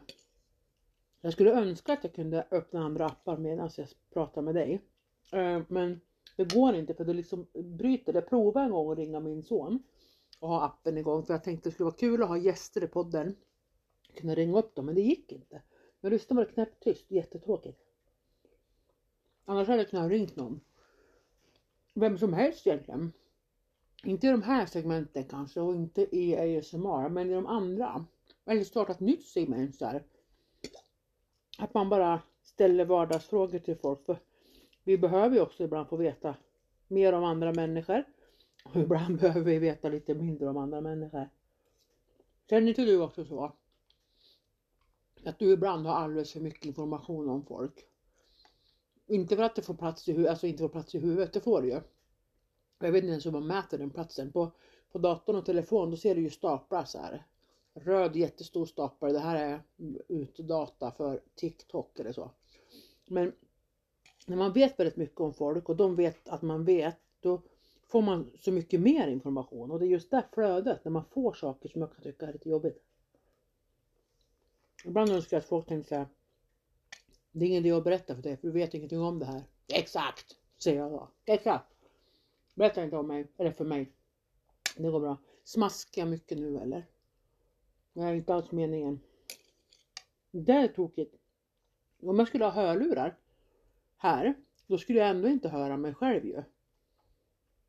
Jag 1.22 1.34
skulle 1.34 1.52
önska 1.52 1.94
att 1.94 2.04
jag 2.04 2.14
kunde 2.14 2.48
öppna 2.52 2.86
andra 2.86 3.06
appar 3.06 3.38
medan 3.38 3.70
jag 3.78 3.88
pratar 4.14 4.42
med 4.42 4.56
dig. 4.56 4.82
Eh, 5.32 5.62
men 5.68 6.02
Det 6.36 6.54
går 6.54 6.76
inte 6.76 6.94
för 6.94 7.06
det 7.06 7.14
liksom 7.14 7.48
bryter. 7.54 8.14
Jag 8.14 8.30
provade 8.30 8.66
en 8.66 8.72
gång 8.72 8.92
att 8.92 8.98
ringa 8.98 9.20
min 9.20 9.44
son 9.44 9.84
och 10.40 10.50
ha 10.50 10.66
appen 10.66 10.98
igång 10.98 11.26
för 11.26 11.34
jag 11.34 11.44
tänkte 11.44 11.70
det 11.70 11.74
skulle 11.74 11.86
vara 11.86 11.96
kul 11.96 12.24
att 12.24 12.30
ha 12.30 12.38
gäster 12.38 12.84
i 12.84 12.88
podden. 12.88 13.36
Kunna 14.16 14.36
ringa 14.36 14.60
upp 14.60 14.76
dem 14.76 14.86
men 14.86 14.96
det 14.96 15.02
gick 15.02 15.32
inte. 15.32 15.62
Jag 16.02 16.10
lyssnade 16.10 16.42
var 16.42 16.46
det 16.46 16.54
knäpptyst, 16.54 17.12
jättetråkigt. 17.12 17.80
Annars 19.46 19.68
hade 19.68 19.82
jag 19.82 19.90
kunnat 19.90 20.10
ringt 20.10 20.36
någon. 20.36 20.62
Vem 21.94 22.18
som 22.18 22.34
helst 22.34 22.68
egentligen. 22.68 23.12
Inte 24.04 24.28
i 24.28 24.32
de 24.32 24.42
här 24.42 24.66
segmenten 24.66 25.24
kanske 25.24 25.62
och 25.62 25.76
inte 25.76 26.18
i 26.18 26.58
ASMR 26.58 27.10
men 27.10 27.30
i 27.30 27.34
de 27.34 27.46
andra. 27.46 28.06
Eller 28.48 28.64
starta 28.64 28.92
ett 28.92 29.00
nytt 29.00 29.26
segment 29.26 29.80
där. 29.80 30.04
Att 31.58 31.74
man 31.74 31.90
bara 31.90 32.22
ställer 32.44 32.86
vardagsfrågor 32.86 33.60
till 33.60 33.76
folk. 33.76 34.06
För 34.06 34.20
vi 34.84 34.98
behöver 34.98 35.36
ju 35.36 35.42
också 35.42 35.64
ibland 35.64 35.90
få 35.90 35.96
veta 35.96 36.36
mer 36.88 37.14
om 37.14 37.24
andra 37.24 37.54
människor. 37.54 38.04
Och 38.64 38.76
ibland 38.76 39.18
behöver 39.22 39.52
vi 39.52 39.60
veta 39.60 39.90
lite 39.90 40.14
mindre 40.14 40.50
om 40.50 40.58
andra 40.58 40.82
människor. 40.82 41.30
Känner 42.50 42.68
inte 42.68 42.86
du 42.86 43.02
också 43.02 43.26
så? 43.26 43.54
Att 45.26 45.40
du 45.40 45.52
ibland 45.52 45.86
har 45.86 45.94
alldeles 45.94 46.34
för 46.34 46.40
mycket 46.40 46.66
information 46.66 47.30
om 47.30 47.46
folk. 47.46 47.86
Inte 49.08 49.36
för 49.36 49.44
att 49.44 49.56
det 49.56 49.62
får 49.62 49.74
plats 49.74 50.08
i 50.08 50.12
huvudet, 50.12 50.30
alltså 50.30 50.48
inte 50.48 50.64
får 50.64 50.70
plats 50.70 50.96
i 50.96 51.00
huvudet, 51.00 51.34
det 51.34 51.42
får 51.42 51.62
det 51.62 51.68
ju. 51.68 51.82
Jag 52.80 52.92
vet 52.92 53.04
inte 53.04 53.12
ens 53.12 53.26
hur 53.26 53.32
man 53.32 53.48
mäter 53.48 53.78
den 53.78 53.90
platsen. 53.90 54.32
På, 54.32 54.52
på 54.92 54.98
datorn 54.98 55.36
och 55.36 55.46
telefon 55.46 55.92
då 55.92 55.98
ser 55.98 56.16
du 56.16 56.22
ju 56.22 56.30
staplar 56.30 56.84
så 56.84 56.98
här. 56.98 57.26
Röd 57.84 58.16
jättestor 58.16 58.66
stapel. 58.66 59.14
Det 59.14 59.20
här 59.20 59.36
är 59.36 59.62
utdata 60.08 60.92
för 60.92 61.22
TikTok 61.36 62.00
eller 62.00 62.12
så. 62.12 62.32
Men 63.08 63.34
när 64.26 64.38
man 64.38 64.54
vet 64.54 64.80
väldigt 64.80 64.96
mycket 64.96 65.20
om 65.20 65.34
folk 65.34 65.70
och 65.70 65.76
de 65.76 65.96
vet 65.96 66.30
att 66.30 66.42
man 66.42 66.66
vet, 66.66 66.98
då 67.20 67.42
får 67.88 68.02
man 68.02 68.32
så 68.40 68.52
mycket 68.52 68.80
mer 68.80 69.08
information. 69.08 69.72
Och 69.72 69.80
det 69.80 69.86
är 69.86 69.90
just 69.90 70.12
det 70.12 70.24
flödet, 70.34 70.84
när 70.86 70.92
man 70.92 71.06
får 71.06 71.34
saker 71.34 71.70
som 71.70 71.82
jag 71.82 71.94
kan 71.94 72.04
tycka 72.04 72.28
är 72.28 72.34
lite 72.34 72.50
jobbigt. 72.50 72.84
Ibland 74.86 75.10
önskar 75.10 75.38
jag 75.38 75.42
att 75.42 75.48
folk 75.48 75.68
tänkte 75.68 75.90
såhär, 75.90 76.08
det 77.32 77.46
är 77.46 77.50
ingen 77.50 77.66
idé 77.66 77.72
att 77.76 77.84
berätta 77.84 78.16
för 78.16 78.22
dig 78.22 78.38
för 78.38 78.48
du 78.48 78.54
vet 78.54 78.74
ingenting 78.74 79.02
om 79.02 79.20
det 79.20 79.26
här. 79.26 79.44
Exakt, 79.68 80.36
säger 80.58 80.80
jag 80.80 80.92
då. 80.92 81.10
Exakt. 81.26 81.74
Berätta 82.54 82.84
inte 82.84 82.98
om 82.98 83.08
mig, 83.08 83.28
eller 83.38 83.52
för 83.52 83.66
mig. 83.66 83.92
Det 84.78 84.92
går 84.92 85.00
bra. 85.00 85.18
Smaskar 85.44 86.02
jag 86.02 86.10
mycket 86.10 86.38
nu 86.38 86.58
eller? 86.58 86.86
Det 87.98 88.04
är 88.04 88.14
inte 88.14 88.34
alls 88.34 88.52
meningen. 88.52 89.00
Det 90.32 90.52
är 90.52 90.68
tokigt. 90.68 91.16
Om 92.02 92.20
jag 92.20 92.28
skulle 92.28 92.46
ha 92.46 92.52
hörlurar 92.52 93.18
här, 93.98 94.34
då 94.68 94.78
skulle 94.78 95.00
jag 95.00 95.10
ändå 95.10 95.28
inte 95.28 95.50
höra 95.50 95.78
mig 95.78 95.94
själv 95.94 96.26
ju. 96.26 96.44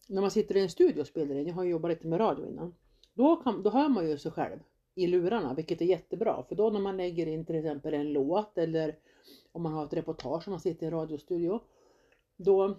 När 0.08 0.20
man 0.20 0.30
sitter 0.30 0.56
i 0.56 0.60
en 0.60 0.70
studio 0.70 1.00
och 1.00 1.06
spelar 1.06 1.34
in, 1.34 1.46
jag 1.46 1.54
har 1.54 1.64
jobbat 1.64 1.90
lite 1.90 2.06
med 2.06 2.20
radio 2.20 2.46
innan, 2.46 2.74
då, 3.14 3.36
kan, 3.36 3.62
då 3.62 3.70
hör 3.70 3.88
man 3.88 4.08
ju 4.08 4.18
sig 4.18 4.30
själv 4.32 4.58
i 4.94 5.06
lurarna, 5.06 5.54
vilket 5.54 5.80
är 5.80 5.84
jättebra. 5.84 6.44
För 6.48 6.54
då 6.54 6.70
när 6.70 6.80
man 6.80 6.96
lägger 6.96 7.26
in 7.26 7.44
till 7.44 7.56
exempel 7.56 7.94
en 7.94 8.12
låt 8.12 8.58
eller 8.58 8.98
om 9.52 9.62
man 9.62 9.72
har 9.72 9.84
ett 9.84 9.92
reportage 9.92 10.48
om 10.48 10.50
man 10.50 10.60
sitter 10.60 10.82
i 10.82 10.86
en 10.86 10.92
radiostudio, 10.92 11.60
då 12.36 12.78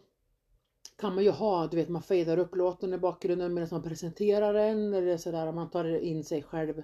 kan 0.96 1.15
man 1.15 1.24
ju 1.24 1.32
ha, 1.32 1.68
du 1.68 1.77
vet 1.77 1.89
man 1.89 2.01
fejdar 2.01 2.38
upp 2.38 2.56
låten 2.56 2.94
i 2.94 2.98
bakgrunden 2.98 3.53
medan 3.53 3.70
man 3.72 3.84
presenterar 3.84 4.53
den 4.53 4.94
eller 4.94 5.18
sådär, 5.18 5.51
man 5.51 5.70
tar 5.70 5.86
in 5.86 6.24
sig 6.24 6.44
själv 6.44 6.84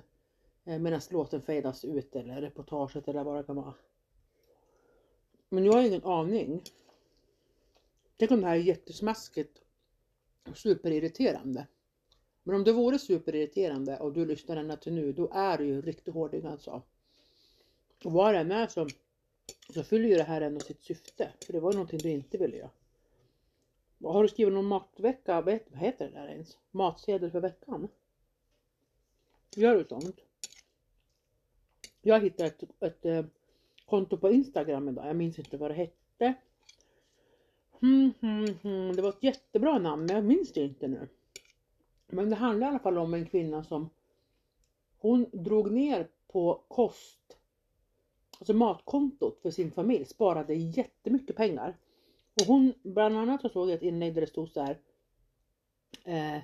Eh, 0.65 0.79
medan 0.79 1.01
låten 1.11 1.41
fejdas 1.41 1.85
ut 1.85 2.15
eller 2.15 2.41
reportaget 2.41 3.07
eller 3.07 3.23
vad 3.23 3.37
det 3.37 3.43
kan 3.43 3.55
vara. 3.55 3.73
Men 5.49 5.65
jag 5.65 5.73
har 5.73 5.81
ingen 5.81 6.03
aning. 6.03 6.61
Tänk 8.17 8.31
om 8.31 8.41
det 8.41 8.47
här 8.47 8.55
är 8.55 8.59
jättesmaskigt 8.59 9.61
och 10.49 10.57
superirriterande. 10.57 11.67
Men 12.43 12.55
om 12.55 12.63
det 12.63 12.71
vore 12.73 12.99
superirriterande 12.99 13.97
och 13.99 14.13
du 14.13 14.25
lyssnar 14.25 14.57
ända 14.57 14.77
till 14.77 14.93
nu, 14.93 15.13
då 15.13 15.29
är 15.31 15.57
du 15.57 15.65
ju 15.65 15.81
riktigt 15.81 16.13
hårding 16.13 16.45
alltså. 16.45 16.81
Och 18.03 18.11
vad 18.11 18.33
det 18.33 18.39
än 18.39 18.51
är 18.51 18.67
så, 18.67 18.87
så 19.73 19.83
fyller 19.83 20.09
ju 20.09 20.15
det 20.15 20.23
här 20.23 20.41
ändå 20.41 20.59
sitt 20.59 20.83
syfte. 20.83 21.33
För 21.45 21.53
det 21.53 21.59
var 21.59 21.71
ju 21.71 21.75
någonting 21.75 21.99
du 21.99 22.09
inte 22.09 22.37
ville 22.37 22.57
göra. 22.57 22.69
Har 24.03 24.23
du 24.23 24.29
skrivit 24.29 24.53
någon 24.53 24.65
matvecka? 24.65 25.41
Vad 25.41 25.59
heter 25.73 26.05
det 26.05 26.19
där 26.19 26.27
ens? 26.27 26.57
Matsedel 26.71 27.31
för 27.31 27.39
veckan? 27.39 27.87
Gör 29.55 29.75
du 29.75 29.85
sånt? 29.85 30.24
Jag 32.07 32.19
hittade 32.19 32.47
ett, 32.49 32.63
ett, 32.63 32.83
ett 32.83 33.05
eh, 33.05 33.25
konto 33.85 34.17
på 34.17 34.31
Instagram 34.31 34.89
idag. 34.89 35.07
Jag 35.07 35.15
minns 35.15 35.39
inte 35.39 35.57
vad 35.57 35.71
det 35.71 35.75
hette. 35.75 36.33
Hmm, 37.79 38.13
hmm, 38.21 38.47
hmm. 38.61 38.95
Det 38.95 39.01
var 39.01 39.09
ett 39.09 39.23
jättebra 39.23 39.79
namn 39.79 40.05
men 40.05 40.15
jag 40.15 40.25
minns 40.25 40.53
det 40.53 40.61
inte 40.61 40.87
nu. 40.87 41.07
Men 42.07 42.29
det 42.29 42.35
handlar 42.35 42.67
i 42.67 42.69
alla 42.69 42.79
fall 42.79 42.97
om 42.97 43.13
en 43.13 43.25
kvinna 43.25 43.63
som 43.63 43.89
hon 44.97 45.25
drog 45.31 45.71
ner 45.71 46.07
på 46.27 46.63
kost, 46.67 47.37
alltså 48.39 48.53
matkontot 48.53 49.39
för 49.41 49.51
sin 49.51 49.71
familj, 49.71 50.05
sparade 50.05 50.53
jättemycket 50.53 51.35
pengar. 51.35 51.77
Och 52.41 52.47
hon, 52.47 52.73
bland 52.83 53.17
annat 53.17 53.41
så 53.41 53.49
såg 53.49 53.69
jag 53.69 53.75
ett 53.75 53.81
inlägg 53.81 54.13
där 54.13 54.21
det 54.21 54.27
stod 54.27 54.49
så 54.49 54.61
här. 54.61 54.79
Eh, 56.03 56.35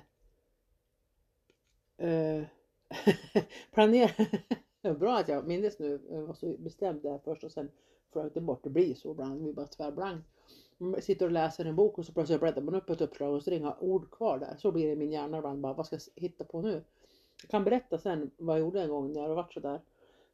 eh, 2.08 2.44
planera. 3.72 4.10
Det 4.82 4.94
Bra 4.94 5.18
att 5.18 5.28
jag 5.28 5.46
minns 5.46 5.78
nu, 5.78 6.00
jag 6.10 6.22
var 6.22 6.34
så 6.34 6.56
bestämd 6.58 7.02
där 7.02 7.18
först 7.24 7.44
och 7.44 7.52
sen 7.52 7.70
flög 8.12 8.30
det 8.34 8.40
bort. 8.40 8.64
Det 8.64 8.70
blir 8.70 8.94
så 8.94 9.10
ibland, 9.10 9.46
vi 9.46 9.52
bara 9.52 9.66
tvärblankt. 9.66 10.28
Man 10.78 11.02
sitter 11.02 11.26
och 11.26 11.32
läser 11.32 11.64
en 11.64 11.76
bok 11.76 11.98
och 11.98 12.06
så 12.06 12.12
plötsligt 12.12 12.40
bläddrar 12.40 12.62
man 12.62 12.74
upp 12.74 12.90
ett 12.90 13.00
uppslag 13.00 13.34
och 13.34 13.42
så 13.42 13.50
är 13.50 13.52
det 13.52 13.58
inga 13.58 13.76
ord 13.80 14.10
kvar 14.10 14.38
där. 14.38 14.56
Så 14.58 14.72
blir 14.72 14.86
det 14.86 14.92
i 14.92 14.96
min 14.96 15.12
hjärna 15.12 15.38
ibland 15.38 15.60
bara, 15.60 15.72
vad 15.72 15.86
ska 15.86 15.96
jag 15.96 16.22
hitta 16.22 16.44
på 16.44 16.62
nu? 16.62 16.84
Jag 17.42 17.50
kan 17.50 17.64
berätta 17.64 17.98
sen 17.98 18.30
vad 18.36 18.56
jag 18.56 18.60
gjorde 18.60 18.82
en 18.82 18.88
gång 18.88 19.12
när 19.12 19.20
jag 19.20 19.34
varit 19.34 19.52
sådär. 19.52 19.80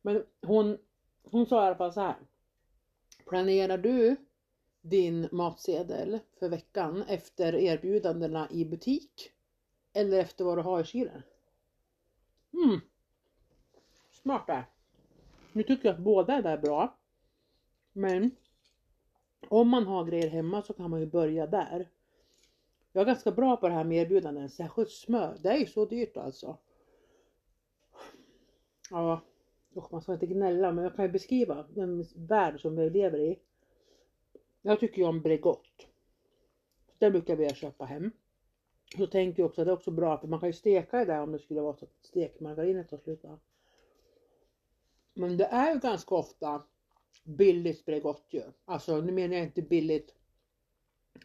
Men 0.03 0.25
hon, 0.43 0.79
hon 1.23 1.47
sa 1.47 1.65
i 1.65 1.67
alla 1.67 1.77
fall 1.77 1.93
så 1.93 2.01
här. 2.01 2.17
Planerar 3.27 3.79
du 3.79 4.17
din 4.81 5.29
matsedel 5.33 6.19
för 6.39 6.49
veckan 6.49 7.03
efter 7.03 7.55
erbjudandena 7.55 8.49
i 8.51 8.65
butik? 8.65 9.31
Eller 9.93 10.21
efter 10.21 10.45
vad 10.45 10.59
du 10.59 10.63
har 10.63 10.81
i 10.81 10.85
kylen? 10.85 11.23
Mm 12.53 12.81
smarta. 14.29 14.65
Nu 15.53 15.63
tycker 15.63 15.89
jag 15.89 15.95
att 15.95 16.01
båda 16.01 16.35
är 16.35 16.43
där 16.43 16.59
bra. 16.59 16.99
Men 17.93 18.31
om 19.49 19.69
man 19.69 19.87
har 19.87 20.05
grejer 20.05 20.29
hemma 20.29 20.63
så 20.63 20.73
kan 20.73 20.91
man 20.91 21.01
ju 21.01 21.07
börja 21.07 21.47
där. 21.47 21.89
Jag 22.93 23.03
är 23.03 23.07
ganska 23.07 23.31
bra 23.31 23.57
på 23.57 23.69
det 23.69 23.75
här 23.75 23.85
med 23.85 24.03
erbjudanden, 24.03 24.51
särskilt 24.51 24.91
smör. 24.91 25.37
Det 25.43 25.49
är 25.49 25.57
ju 25.57 25.67
så 25.67 25.85
dyrt 25.85 26.17
alltså. 26.17 26.57
Ja, 28.91 29.21
man 29.91 30.03
ska 30.03 30.13
inte 30.13 30.27
gnälla 30.27 30.73
men 30.73 30.85
jag 30.85 30.97
kan 30.97 31.05
ju 31.05 31.11
beskriva 31.11 31.65
den 31.75 32.05
värld 32.17 32.61
som 32.61 32.77
vi 32.77 32.91
lever 32.91 33.19
i. 33.19 33.39
Jag 34.63 34.81
tycker 34.81 34.99
ju 34.99 35.09
om 35.09 35.23
Bregott. 35.23 35.87
Den 36.99 37.13
brukar 37.13 37.37
vi 37.37 37.55
köpa 37.55 37.85
hem. 37.85 38.11
Så 38.97 39.07
tänker 39.07 39.43
jag 39.43 39.49
också 39.49 39.61
att 39.61 39.67
det 39.67 39.71
är 39.71 39.77
också 39.77 39.91
bra 39.91 40.19
för 40.19 40.29
man 40.29 40.41
kan 40.41 40.49
ju 40.49 40.53
steka 40.53 40.99
det 40.99 41.05
där 41.05 41.21
om 41.21 41.33
det 41.33 41.39
skulle 41.39 41.61
vara 41.61 41.77
så 41.77 41.85
att 41.85 42.07
stekmargarinet 42.07 42.89
tar 42.89 42.99
slut. 42.99 43.25
Men 45.19 45.37
det 45.37 45.45
är 45.45 45.75
ju 45.75 45.81
ganska 45.81 46.15
ofta 46.15 46.63
billigt 47.25 47.85
Bregott 47.85 48.27
ju. 48.31 48.43
Alltså 48.65 49.01
nu 49.01 49.13
menar 49.13 49.35
jag 49.35 49.45
inte 49.45 49.63
billigt 49.63 50.15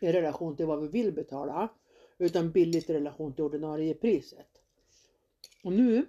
i 0.01 0.11
relation 0.11 0.55
till 0.55 0.65
vad 0.65 0.81
vi 0.81 0.87
vill 0.87 1.13
betala. 1.13 1.69
Utan 2.17 2.51
billigt 2.51 2.89
i 2.89 2.93
relation 2.93 3.33
till 3.33 3.43
ordinarie 3.43 3.93
priset. 3.93 4.61
Och 5.63 5.73
nu, 5.73 6.05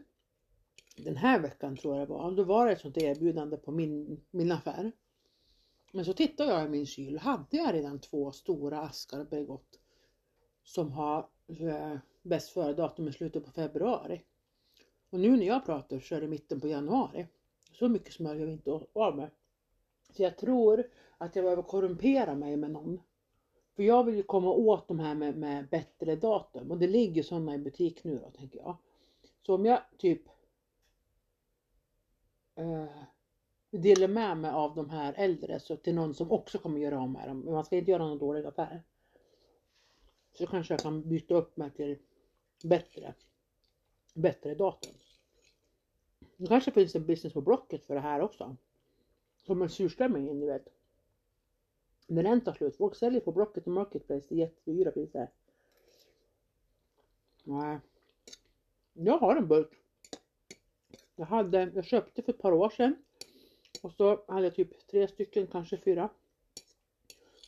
den 0.97 1.17
här 1.17 1.41
veckan 1.41 1.77
tror 1.77 1.97
jag 1.97 2.09
det 2.09 2.13
var, 2.13 2.31
då 2.31 2.45
var 2.45 2.67
det 2.67 2.73
ett 2.73 2.81
sånt 2.81 2.97
erbjudande 2.97 3.57
på 3.57 3.73
min, 3.73 4.21
min 4.31 4.53
affär. 4.53 4.93
Men 5.93 6.05
så 6.05 6.13
tittade 6.13 6.51
jag 6.51 6.67
i 6.67 6.69
min 6.69 6.87
kyl, 6.87 7.19
hade 7.19 7.57
jag 7.57 7.75
redan 7.75 8.01
två 8.01 8.33
stora 8.33 8.81
askar 8.81 9.25
Bregott 9.25 9.79
som 10.63 10.93
har 10.93 11.29
eh, 11.49 11.97
bäst 12.23 12.49
före 12.49 12.73
datum 12.73 13.09
i 13.09 13.13
slutet 13.13 13.45
på 13.45 13.51
februari. 13.51 14.25
Och 15.11 15.21
nu 15.21 15.37
när 15.37 15.47
jag 15.47 15.67
pratar 15.67 16.01
så 16.01 16.15
är 16.15 16.21
det 16.21 16.29
mitten 16.29 16.61
på 16.61 16.69
januari. 16.69 17.27
Så 17.75 17.89
mycket 17.89 18.13
smör 18.13 18.35
gör 18.35 18.47
vi 18.47 18.53
inte 18.53 18.81
av 18.93 19.17
med. 19.17 19.31
Så 20.11 20.23
jag 20.23 20.37
tror 20.37 20.91
att 21.19 21.37
jag 21.37 21.45
behöver 21.45 21.63
korrumpera 21.63 22.35
mig 22.35 22.57
med 22.57 22.71
någon. 22.71 23.01
För 23.77 23.83
jag 23.83 24.05
vill 24.05 24.15
ju 24.15 24.23
komma 24.23 24.51
åt 24.51 24.89
de 24.89 25.01
här 25.01 25.15
med, 25.15 25.37
med 25.37 25.69
bättre 25.69 26.17
datum 26.17 26.71
och 26.71 26.79
det 26.79 26.87
ligger 26.87 27.23
sådana 27.23 27.55
i 27.55 27.59
butik 27.59 28.05
nu 28.05 28.19
då 28.19 28.31
tänker 28.31 28.59
jag. 28.59 28.77
Så 29.47 29.55
om 29.55 29.65
jag 29.65 29.81
typ 29.99 30.23
eh, 32.55 32.87
delar 33.71 34.09
med 34.09 34.37
mig 34.37 34.51
av 34.51 34.75
de 34.75 34.91
här 34.91 35.15
äldre 35.17 35.61
så 35.61 35.77
till 35.77 35.95
någon 35.95 36.15
som 36.15 36.31
också 36.31 36.59
kommer 36.59 36.81
göra 36.81 37.01
om 37.01 37.13
med 37.13 37.29
dem. 37.29 37.41
Men 37.41 37.55
man 37.55 37.65
ska 37.65 37.77
inte 37.77 37.91
göra 37.91 38.07
någon 38.07 38.19
dålig 38.19 38.47
affär. 38.47 38.83
Så 40.33 40.47
kanske 40.47 40.75
jag 40.75 40.81
kan 40.81 41.09
byta 41.09 41.35
upp 41.35 41.57
mig 41.57 41.71
till 41.71 41.99
bättre, 42.65 43.15
bättre 44.15 44.55
datum. 44.55 44.93
Det 46.37 46.47
kanske 46.47 46.71
finns 46.71 46.95
en 46.95 47.07
business 47.07 47.33
på 47.33 47.41
Blocket 47.41 47.85
för 47.85 47.95
det 47.95 48.01
här 48.01 48.21
också. 48.21 48.57
Som 49.47 49.63
en 49.63 49.69
surströmming, 49.69 50.41
ni 50.41 50.47
vet. 50.47 50.69
När 52.07 52.23
den 52.23 52.41
tar 52.41 52.53
slut. 52.53 52.77
Folk 52.77 52.97
säljer 52.97 53.21
på 53.21 53.33
Blocket 53.33 53.67
och 53.67 53.73
Marketplace 53.73 54.29
till 54.29 54.39
jättedyra 54.39 54.91
priser. 54.91 55.31
Nej. 57.45 57.79
Jag 58.93 59.19
har 59.19 59.37
en 59.37 59.49
burk. 59.49 59.73
Jag, 61.17 61.27
hade, 61.27 61.71
jag 61.75 61.85
köpte 61.85 62.23
för 62.23 62.33
ett 62.33 62.43
par 62.43 62.53
år 62.53 62.71
sedan. 62.71 62.97
Och 63.83 63.93
så 63.93 64.25
hade 64.29 64.47
jag 64.47 64.55
typ 64.55 64.87
tre 64.87 65.09
stycken, 65.09 65.47
kanske 65.47 65.77
fyra. 65.77 66.09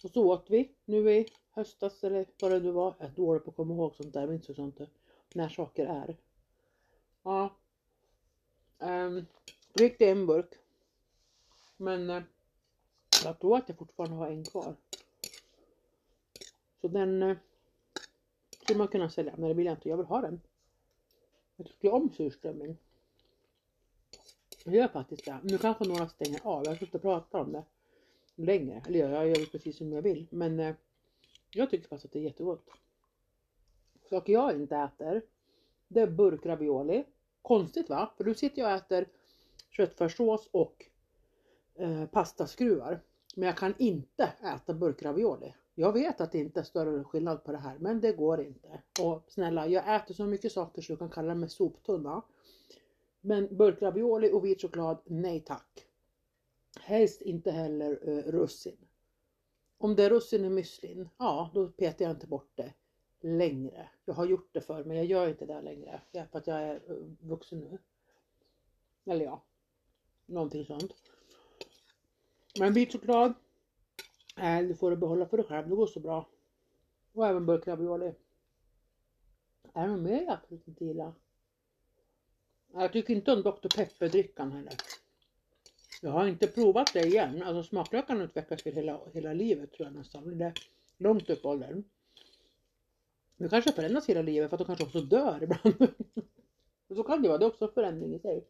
Och 0.04 0.10
så 0.10 0.32
åt 0.32 0.50
vi 0.50 0.70
nu 0.84 1.12
i 1.12 1.26
höstas 1.50 2.04
eller 2.04 2.26
vad 2.40 2.50
det 2.50 2.60
nu 2.60 2.70
var. 2.70 2.94
Jag 2.98 3.08
är 3.08 3.12
dålig 3.12 3.44
på 3.44 3.50
att 3.50 3.56
komma 3.56 3.74
ihåg 3.74 3.94
sånt 3.94 4.12
där. 4.12 4.26
men 4.26 4.34
inte 4.34 4.46
så 4.46 4.54
sånt 4.54 4.78
där. 4.78 4.88
När 5.34 5.48
saker 5.48 5.86
är. 5.86 6.16
Ja. 7.22 7.55
Um, 9.06 9.26
då 9.72 9.84
gick 9.84 9.98
det 9.98 10.10
en 10.10 10.26
burk. 10.26 10.54
Men 11.76 12.10
uh, 12.10 12.22
jag 13.24 13.40
tror 13.40 13.56
att 13.56 13.68
jag 13.68 13.78
fortfarande 13.78 14.16
har 14.16 14.30
en 14.30 14.44
kvar. 14.44 14.76
Så 16.80 16.88
den 16.88 17.22
uh, 17.22 17.36
skulle 18.62 18.78
man 18.78 18.88
kunna 18.88 19.10
sälja. 19.10 19.34
Men 19.36 19.48
det 19.48 19.54
vill 19.54 19.66
jag 19.66 19.74
inte. 19.74 19.88
Jag 19.88 19.96
vill 19.96 20.06
ha 20.06 20.20
den. 20.20 20.40
Jag 21.56 21.66
tycker 21.66 21.94
om 21.94 22.10
surströmming. 22.12 22.76
Jag 24.64 24.74
gör 24.74 24.88
faktiskt 24.88 25.24
det. 25.24 25.40
Nu 25.42 25.58
kanske 25.58 25.84
några 25.84 26.08
stänger 26.08 26.40
av. 26.46 26.64
Jag 26.64 26.70
har 26.70 26.76
suttit 26.76 26.94
och 26.94 27.02
pratat 27.02 27.46
om 27.46 27.52
det 27.52 27.64
länge. 28.34 28.82
Eller 28.88 28.98
jag 28.98 29.28
gör 29.28 29.46
precis 29.46 29.76
som 29.78 29.92
jag 29.92 30.02
vill. 30.02 30.26
Men 30.30 30.60
eh, 30.60 30.74
jag 31.50 31.70
tycker 31.70 31.88
faktiskt 31.88 32.04
att 32.04 32.12
det 32.12 32.18
är 32.18 32.22
jättegott. 32.22 32.70
Saker 34.10 34.32
jag 34.32 34.54
inte 34.54 34.76
äter. 34.76 35.22
Det 35.88 36.00
är 36.00 36.06
burkravioli. 36.06 37.04
Konstigt 37.46 37.90
va? 37.90 38.12
För 38.16 38.24
nu 38.24 38.34
sitter 38.34 38.62
jag 38.62 38.70
och 38.70 38.76
äter 38.76 39.08
köttfärssås 39.70 40.48
och 40.52 40.86
eh, 41.74 42.06
pastaskruvar. 42.06 43.00
Men 43.34 43.46
jag 43.46 43.56
kan 43.56 43.74
inte 43.78 44.32
äta 44.54 44.74
burkravioli. 44.74 45.54
Jag 45.74 45.92
vet 45.92 46.20
att 46.20 46.32
det 46.32 46.38
inte 46.38 46.60
är 46.60 46.64
större 46.64 47.04
skillnad 47.04 47.44
på 47.44 47.52
det 47.52 47.58
här 47.58 47.78
men 47.78 48.00
det 48.00 48.12
går 48.12 48.40
inte. 48.40 48.82
Och 49.02 49.24
snälla, 49.28 49.66
jag 49.66 49.96
äter 49.96 50.14
så 50.14 50.26
mycket 50.26 50.52
saker 50.52 50.82
så 50.82 50.92
du 50.92 50.96
kan 50.96 51.10
kalla 51.10 51.34
mig 51.34 51.48
soptunna. 51.48 52.22
Men 53.20 53.56
burkravioli 53.56 54.32
och 54.32 54.44
vit 54.44 54.62
choklad, 54.62 54.98
nej 55.04 55.40
tack. 55.40 55.86
Helst 56.80 57.22
inte 57.22 57.50
heller 57.50 58.08
eh, 58.08 58.32
russin. 58.32 58.76
Om 59.78 59.96
det 59.96 60.04
är 60.04 60.10
russin 60.10 60.44
i 60.44 60.48
müslin, 60.50 61.08
ja 61.18 61.50
då 61.54 61.68
petar 61.68 62.04
jag 62.04 62.12
inte 62.12 62.26
bort 62.26 62.50
det 62.54 62.72
längre. 63.26 63.88
Jag 64.04 64.14
har 64.14 64.26
gjort 64.26 64.48
det 64.52 64.60
förr 64.60 64.84
men 64.84 64.96
jag 64.96 65.06
gör 65.06 65.28
inte 65.28 65.46
det 65.46 65.60
längre. 65.60 66.00
För 66.12 66.38
att 66.38 66.46
jag 66.46 66.62
är 66.62 66.74
eh, 66.74 66.96
vuxen 67.20 67.60
nu. 67.60 67.78
Eller 69.04 69.24
ja, 69.24 69.42
någonting 70.26 70.66
sånt. 70.66 70.94
Men 72.58 72.72
vit 72.72 72.92
choklad, 72.92 73.34
äh, 74.36 74.58
du 74.58 74.74
får 74.74 74.90
du 74.90 74.96
behålla 74.96 75.26
för 75.26 75.36
dig 75.36 75.46
själv. 75.46 75.68
Det 75.68 75.76
går 75.76 75.86
så 75.86 76.00
bra. 76.00 76.28
Och 77.12 77.26
även 77.26 77.46
burkravioli. 77.46 78.14
Är 79.72 79.82
det 79.82 79.92
något 79.92 80.00
mer 80.00 80.22
jag 80.22 80.32
absolut 80.32 80.68
inte 80.68 80.84
gillar? 80.84 81.12
Jag 82.72 82.92
tycker 82.92 83.14
inte 83.14 83.32
om 83.32 83.42
Dr 83.42 83.68
Pepper-drickan 83.76 84.52
heller. 84.52 84.74
Jag 86.02 86.10
har 86.10 86.26
inte 86.26 86.46
provat 86.46 86.92
det 86.92 87.06
igen. 87.06 87.42
Alltså 87.42 87.68
smaklökarna 87.68 88.24
utvecklas 88.24 88.62
för 88.62 88.72
hela, 88.72 89.00
hela 89.14 89.32
livet 89.32 89.72
tror 89.72 89.86
jag 89.88 89.94
nästan. 89.94 90.38
Det 90.38 90.44
är 90.44 90.52
långt 90.98 91.30
upp 91.30 91.44
i 91.44 91.48
åldern. 91.48 91.84
Det 93.36 93.48
kanske 93.48 93.72
förändras 93.72 94.08
hela 94.08 94.22
livet 94.22 94.50
för 94.50 94.56
att 94.56 94.58
de 94.58 94.64
kanske 94.66 94.84
också 94.84 95.00
dör 95.00 95.42
ibland. 95.42 95.92
så 96.96 97.02
kan 97.02 97.22
det 97.22 97.28
vara. 97.28 97.38
Det 97.38 97.44
är 97.44 97.48
också 97.48 97.64
en 97.64 97.72
förändring 97.72 98.14
i 98.14 98.18
sig. 98.18 98.44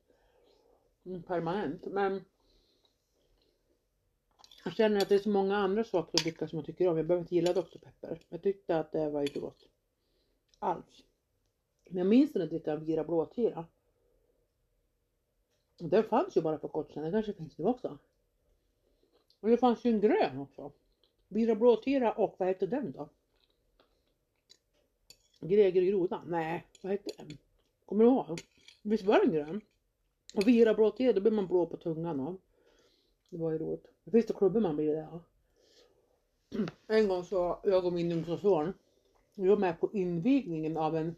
Mm, 1.04 1.22
permanent. 1.22 1.86
Men 1.86 2.24
jag 4.64 4.74
känner 4.74 5.02
att 5.02 5.08
det 5.08 5.14
är 5.14 5.18
så 5.18 5.28
många 5.28 5.56
andra 5.56 5.84
saker 5.84 6.18
att 6.18 6.24
dricka 6.24 6.48
som 6.48 6.58
jag 6.58 6.66
tycker 6.66 6.88
om. 6.88 6.96
Jag 6.96 7.06
behöver 7.06 7.22
inte 7.22 7.34
gilla 7.34 7.52
Dr 7.52 7.78
Pepper. 7.78 8.20
Jag 8.28 8.42
tyckte 8.42 8.78
att 8.78 8.92
det 8.92 9.10
var 9.10 9.22
inte 9.22 9.40
gott. 9.40 9.68
Alls. 10.58 11.04
Men 11.84 11.98
jag 11.98 12.06
minns 12.06 12.34
när 12.34 12.40
jag 12.40 12.50
drickan 12.50 12.84
Vira 12.84 13.04
Blåtira. 13.04 13.66
Den 15.78 16.04
fanns 16.04 16.36
ju 16.36 16.40
bara 16.40 16.58
för 16.58 16.68
kort 16.68 16.92
sedan, 16.92 17.02
den 17.02 17.12
kanske 17.12 17.32
finns 17.32 17.58
nu 17.58 17.64
också. 17.64 17.98
Och 19.40 19.48
det 19.48 19.56
fanns 19.56 19.84
ju 19.84 19.90
en 19.90 20.00
grön 20.00 20.38
också. 20.38 20.72
Bira 21.28 21.54
blåtira 21.54 22.12
och 22.12 22.34
vad 22.38 22.48
hette 22.48 22.66
den 22.66 22.92
då? 22.92 23.08
Greger 25.40 25.82
groda? 25.82 26.22
Nej, 26.26 26.66
vad 26.82 26.92
hette 26.92 27.10
den? 27.18 27.38
Kommer 27.86 28.04
du 28.04 28.10
ihåg? 28.10 28.40
Visst 28.82 29.04
var 29.04 29.20
den 29.20 29.32
grön? 29.32 29.60
Och 30.34 30.48
vira 30.48 30.90
te, 30.90 31.12
då 31.12 31.20
blir 31.20 31.32
man 31.32 31.46
blå 31.46 31.66
på 31.66 31.76
tungan 31.76 32.20
och 32.20 32.40
det 33.30 33.36
var 33.36 33.52
ju 33.52 33.58
roligt. 33.58 33.86
Det 34.04 34.10
finns 34.10 34.26
det 34.26 34.34
klubbor 34.34 34.60
man 34.60 34.76
blir 34.76 34.92
det. 34.92 35.20
En 36.86 37.08
gång 37.08 37.24
så 37.24 37.60
jag 37.64 37.84
och 37.84 37.92
min 37.92 38.12
yngsta 38.12 38.38
son, 38.38 38.72
vi 39.34 39.48
var 39.48 39.56
med 39.56 39.80
på 39.80 39.92
invigningen 39.92 40.76
av 40.76 40.96
en 40.96 41.16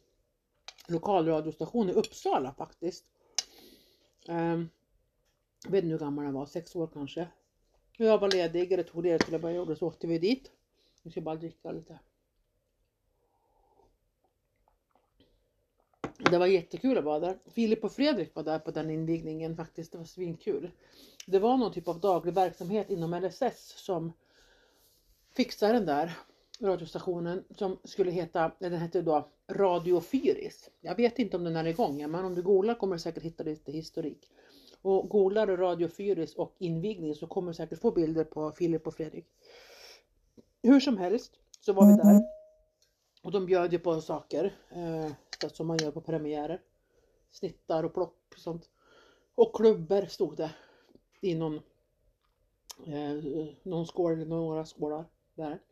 lokal 0.89 1.27
radiostation 1.27 1.91
i 1.91 1.93
Uppsala 1.93 2.55
faktiskt. 2.55 3.05
Um, 4.29 4.69
jag 5.65 5.71
vet 5.71 5.85
inte 5.85 5.93
hur 5.93 5.99
gammal 5.99 6.25
den 6.25 6.35
var, 6.35 6.47
sex 6.47 6.77
år 6.77 6.89
kanske. 6.93 7.29
Jag 7.97 8.19
var 8.19 8.31
ledig, 8.31 8.73
eller 8.73 8.83
tog 8.83 9.05
ledigt 9.05 9.23
skulle 9.23 9.39
börja 9.39 9.57
jobba 9.57 9.77
så 9.77 9.87
åkte 9.87 10.07
vi 10.07 10.19
dit. 10.19 10.51
Vi 11.03 11.11
ska 11.11 11.21
bara 11.21 11.37
dricka 11.37 11.73
lite. 11.73 11.99
Det 16.19 16.39
var 16.39 16.47
jättekul 16.47 16.99
att 16.99 17.05
vara 17.05 17.21
där. 17.21 17.39
Filip 17.47 17.85
och 17.85 17.93
Fredrik 17.93 18.35
var 18.35 18.43
där 18.43 18.59
på 18.59 18.71
den 18.71 18.91
invigningen 18.91 19.57
faktiskt. 19.57 19.93
Det 19.93 19.99
var 19.99 20.05
svinkul. 20.05 20.71
Det 21.27 21.39
var 21.39 21.57
någon 21.57 21.73
typ 21.73 21.89
av 21.89 22.01
daglig 22.01 22.35
verksamhet 22.35 22.91
inom 22.91 23.15
LSS 23.15 23.75
som 23.77 24.13
fixade 25.33 25.73
den 25.73 25.87
där 25.87 26.19
radiostationen 26.61 27.45
som 27.57 27.79
skulle 27.85 28.11
heta, 28.11 28.53
den 28.59 28.73
hette 28.73 29.03
då 29.03 29.29
Radio 29.51 30.01
Fyris. 30.01 30.71
Jag 30.81 30.95
vet 30.95 31.19
inte 31.19 31.37
om 31.37 31.45
den 31.45 31.57
är 31.57 31.65
igång 31.65 32.11
men 32.11 32.25
om 32.25 32.35
du 32.35 32.43
googlar 32.43 32.75
kommer 32.75 32.97
du 32.97 33.01
säkert 33.01 33.23
hitta 33.23 33.43
lite 33.43 33.73
historik. 33.73 34.31
Och 34.83 35.09
googlar 35.09 35.47
du 35.47 35.57
Radio 35.57 35.89
Fyris 35.89 36.35
och 36.35 36.55
invigning 36.59 37.15
så 37.15 37.27
kommer 37.27 37.49
du 37.51 37.55
säkert 37.55 37.81
få 37.81 37.91
bilder 37.91 38.25
på 38.25 38.53
Filip 38.53 38.87
och 38.87 38.95
Fredrik. 38.95 39.27
Hur 40.63 40.81
som 40.81 40.99
helst 40.99 41.33
så 41.61 41.73
var 41.73 41.87
vi 41.87 41.97
där 41.97 42.38
och 43.29 43.33
de 43.33 43.47
bjöd 43.47 43.73
ju 43.73 43.79
på 43.79 44.01
saker 44.01 44.57
eh, 44.69 45.13
som 45.53 45.67
man 45.67 45.79
gör 45.79 45.91
på 45.91 46.01
premiärer. 46.01 46.63
Snittar 47.31 47.85
och 47.85 47.95
plopp 47.95 48.25
och 48.33 48.39
sånt. 48.39 48.71
Och 49.35 49.57
klubbor 49.57 50.07
stod 50.07 50.37
det 50.37 50.51
i 51.21 51.35
någon, 51.35 51.61
eh, 52.87 53.47
någon 53.63 53.87
skål 53.87 54.13
eller 54.13 54.27
några 54.27 54.65
skålar 54.65 55.05
där. 55.35 55.63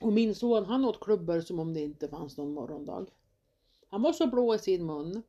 Och 0.00 0.12
min 0.12 0.34
son 0.34 0.64
han 0.64 0.84
åt 0.84 1.00
klubbor 1.00 1.40
som 1.40 1.58
om 1.58 1.74
det 1.74 1.80
inte 1.80 2.08
fanns 2.08 2.36
någon 2.36 2.54
morgondag. 2.54 3.06
Han 3.88 4.02
var 4.02 4.12
så 4.12 4.26
blå 4.26 4.54
i 4.54 4.58
sin 4.58 4.86
mun. 4.86 5.22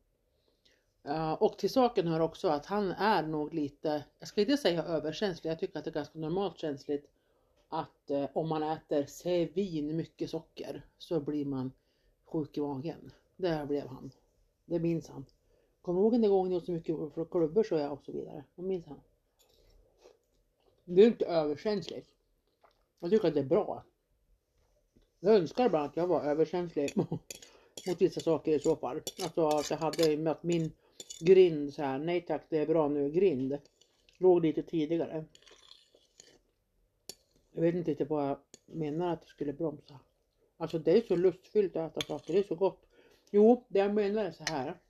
Uh, 1.08 1.32
och 1.32 1.58
till 1.58 1.70
saken 1.70 2.08
hör 2.08 2.20
också 2.20 2.48
att 2.48 2.66
han 2.66 2.90
är 2.90 3.22
nog 3.22 3.54
lite, 3.54 4.04
jag 4.18 4.28
ska 4.28 4.40
inte 4.40 4.56
säga 4.56 4.84
överkänslig, 4.84 5.50
jag 5.50 5.58
tycker 5.58 5.78
att 5.78 5.84
det 5.84 5.90
är 5.90 5.94
ganska 5.94 6.18
normalt 6.18 6.58
känsligt 6.58 7.10
att 7.72 8.10
eh, 8.10 8.28
om 8.34 8.48
man 8.48 8.62
äter 8.62 9.06
svin 9.06 9.96
mycket 9.96 10.30
socker 10.30 10.86
så 10.98 11.20
blir 11.20 11.44
man 11.44 11.72
sjuk 12.24 12.58
i 12.58 12.60
magen. 12.60 13.12
Det 13.36 13.64
blev 13.68 13.86
han. 13.86 14.10
Det 14.64 14.78
minns 14.78 15.08
han. 15.08 15.26
Kommer 15.82 16.00
du 16.00 16.04
ihåg 16.04 16.12
den 16.12 16.30
gången 16.30 16.50
ni 16.50 16.56
åt 16.56 16.66
så 16.66 16.72
mycket 16.72 16.96
klubbor 17.30 17.62
så 17.62 17.74
jag 17.74 17.92
och 17.92 18.04
så 18.04 18.12
vidare. 18.12 18.44
Det 18.54 18.62
minns 18.62 18.86
han. 18.86 19.00
Det 20.84 21.02
är 21.02 21.06
inte 21.06 21.26
överkänsligt. 21.26 22.08
Jag 23.00 23.10
tycker 23.10 23.28
att 23.28 23.34
det 23.34 23.40
är 23.40 23.44
bra. 23.44 23.84
Jag 25.20 25.34
önskar 25.34 25.68
bara 25.68 25.82
att 25.82 25.96
jag 25.96 26.06
var 26.06 26.24
överkänslig 26.24 26.92
mot 27.86 28.00
vissa 28.00 28.20
saker 28.20 28.52
i 28.52 28.60
så 28.60 28.76
fall. 28.76 29.00
Alltså 29.22 29.46
att 29.46 29.70
jag 29.70 29.78
hade 29.78 30.16
mött 30.16 30.42
min 30.42 30.72
grind 31.20 31.74
så 31.74 31.82
här. 31.82 31.98
Nej 31.98 32.20
tack, 32.20 32.42
det 32.48 32.58
är 32.58 32.66
bra 32.66 32.88
nu. 32.88 33.10
Grind. 33.10 33.58
Låg 34.18 34.42
lite 34.42 34.62
tidigare. 34.62 35.24
Jag 37.52 37.62
vet 37.62 37.74
inte 37.74 37.90
riktigt 37.90 38.10
vad 38.10 38.28
jag 38.28 38.38
menar 38.66 39.12
att 39.12 39.20
det 39.20 39.26
skulle 39.26 39.52
bromsa. 39.52 40.00
Alltså 40.56 40.78
det 40.78 40.96
är 40.96 41.00
så 41.00 41.16
lustfyllt 41.16 41.76
att 41.76 41.96
äta 41.96 42.06
saker. 42.06 42.32
Det 42.32 42.38
är 42.38 42.42
så 42.42 42.54
gott. 42.54 42.86
Jo, 43.30 43.64
det 43.68 43.78
jag 43.78 43.94
menar 43.94 44.24
är 44.24 44.32
så 44.32 44.44
här. 44.44 44.80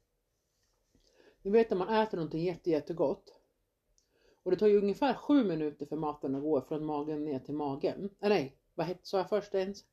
Ni 1.43 1.51
vet 1.51 1.71
när 1.71 1.77
man 1.77 1.95
äter 1.95 2.17
någonting 2.17 2.45
jätte, 2.45 2.71
jättegott. 2.71 3.35
Och 4.43 4.51
det 4.51 4.57
tar 4.57 4.67
ju 4.67 4.79
ungefär 4.79 5.15
sju 5.15 5.45
minuter 5.45 5.87
för 5.87 5.97
maten 5.97 6.35
att 6.35 6.43
gå 6.43 6.61
från 6.61 6.85
magen 6.85 7.25
ner 7.25 7.39
till 7.39 7.55
magen. 7.55 8.11
Äh, 8.21 8.29
nej, 8.29 8.57
vad 8.75 8.97
sa 9.03 9.19
jag 9.19 9.29
först 9.29 9.55
ens? 9.55 9.85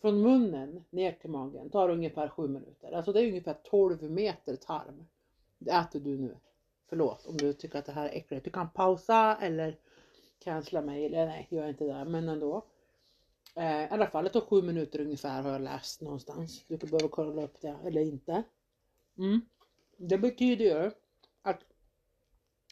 Från 0.00 0.22
munnen 0.22 0.84
ner 0.90 1.12
till 1.12 1.30
magen 1.30 1.70
tar 1.70 1.88
ungefär 1.88 2.28
7 2.28 2.48
minuter. 2.48 2.92
Alltså 2.92 3.12
det 3.12 3.20
är 3.20 3.28
ungefär 3.28 3.56
12 3.64 4.10
meter 4.10 4.56
tarm. 4.56 5.06
Det 5.58 5.70
äter 5.70 6.00
du 6.00 6.18
nu. 6.18 6.36
Förlåt 6.88 7.26
om 7.26 7.36
du 7.36 7.52
tycker 7.52 7.78
att 7.78 7.86
det 7.86 7.92
här 7.92 8.08
är 8.08 8.16
äckligt. 8.16 8.44
Du 8.44 8.50
kan 8.50 8.70
pausa 8.70 9.36
eller 9.40 9.78
cancella 10.44 10.82
mig. 10.82 11.06
Eller 11.06 11.26
nej, 11.26 11.46
gör 11.50 11.68
inte 11.68 11.84
det. 11.84 12.04
Men 12.04 12.28
ändå. 12.28 12.66
Eh, 13.56 13.82
I 13.84 13.88
alla 13.90 14.06
fall, 14.06 14.24
det 14.24 14.30
tar 14.30 14.40
7 14.40 14.62
minuter 14.62 15.00
ungefär 15.00 15.42
har 15.42 15.50
jag 15.50 15.60
läst 15.60 16.00
någonstans. 16.00 16.64
Du 16.68 16.76
behöver 16.76 17.08
kolla 17.08 17.42
upp 17.42 17.60
det 17.60 17.76
eller 17.84 18.00
inte. 18.00 18.42
Mm. 19.18 19.40
Det 19.96 20.18
betyder 20.18 20.64
ju 20.64 20.90
att 21.42 21.60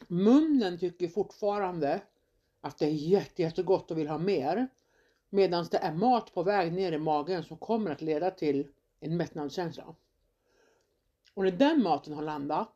munnen 0.07 0.79
tycker 0.79 1.07
fortfarande 1.07 2.01
att 2.61 2.77
det 2.77 2.85
är 2.85 2.89
jätte, 2.89 3.41
jättegott 3.41 3.91
och 3.91 3.97
vill 3.97 4.07
ha 4.07 4.17
mer. 4.17 4.67
Medan 5.29 5.65
det 5.71 5.77
är 5.77 5.93
mat 5.93 6.33
på 6.33 6.43
väg 6.43 6.73
ner 6.73 6.91
i 6.91 6.97
magen 6.97 7.43
som 7.43 7.57
kommer 7.57 7.91
att 7.91 8.01
leda 8.01 8.31
till 8.31 8.67
en 8.99 9.17
mättnadskänsla. 9.17 9.95
Och 11.33 11.43
när 11.43 11.51
den 11.51 11.83
maten 11.83 12.13
har 12.13 12.23
landat 12.23 12.69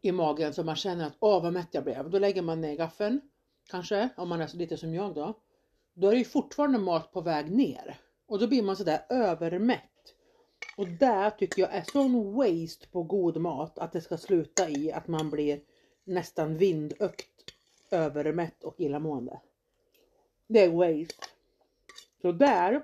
i 0.00 0.12
magen 0.12 0.54
så 0.54 0.64
man 0.64 0.76
känner 0.76 1.06
att 1.06 1.16
åh 1.20 1.42
vad 1.42 1.52
mätt 1.52 1.68
jag 1.70 1.84
blev. 1.84 2.10
Då 2.10 2.18
lägger 2.18 2.42
man 2.42 2.60
ner 2.60 2.76
gaffeln. 2.76 3.20
Kanske 3.70 4.08
om 4.16 4.28
man 4.28 4.40
är 4.40 4.46
så 4.46 4.56
lite 4.56 4.76
som 4.76 4.94
jag 4.94 5.14
då. 5.14 5.38
Då 5.94 6.06
är 6.06 6.12
det 6.12 6.18
ju 6.18 6.24
fortfarande 6.24 6.78
mat 6.78 7.12
på 7.12 7.20
väg 7.20 7.50
ner. 7.50 8.00
Och 8.26 8.38
då 8.38 8.46
blir 8.46 8.62
man 8.62 8.76
sådär 8.76 9.06
övermätt. 9.08 10.14
Och 10.76 10.88
det 10.88 11.30
tycker 11.38 11.62
jag 11.62 11.74
är 11.74 11.84
sån 11.92 12.34
waste 12.34 12.86
på 12.88 13.02
god 13.02 13.36
mat 13.36 13.78
att 13.78 13.92
det 13.92 14.00
ska 14.00 14.18
sluta 14.18 14.68
i 14.68 14.92
att 14.92 15.08
man 15.08 15.30
blir 15.30 15.60
nästan 16.04 16.56
vindökt 16.56 17.28
övermätt 17.90 18.64
och 18.64 18.80
illamående. 18.80 19.40
Det 20.46 20.60
är 20.60 20.68
waste. 20.68 21.24
Så 22.22 22.32
där 22.32 22.82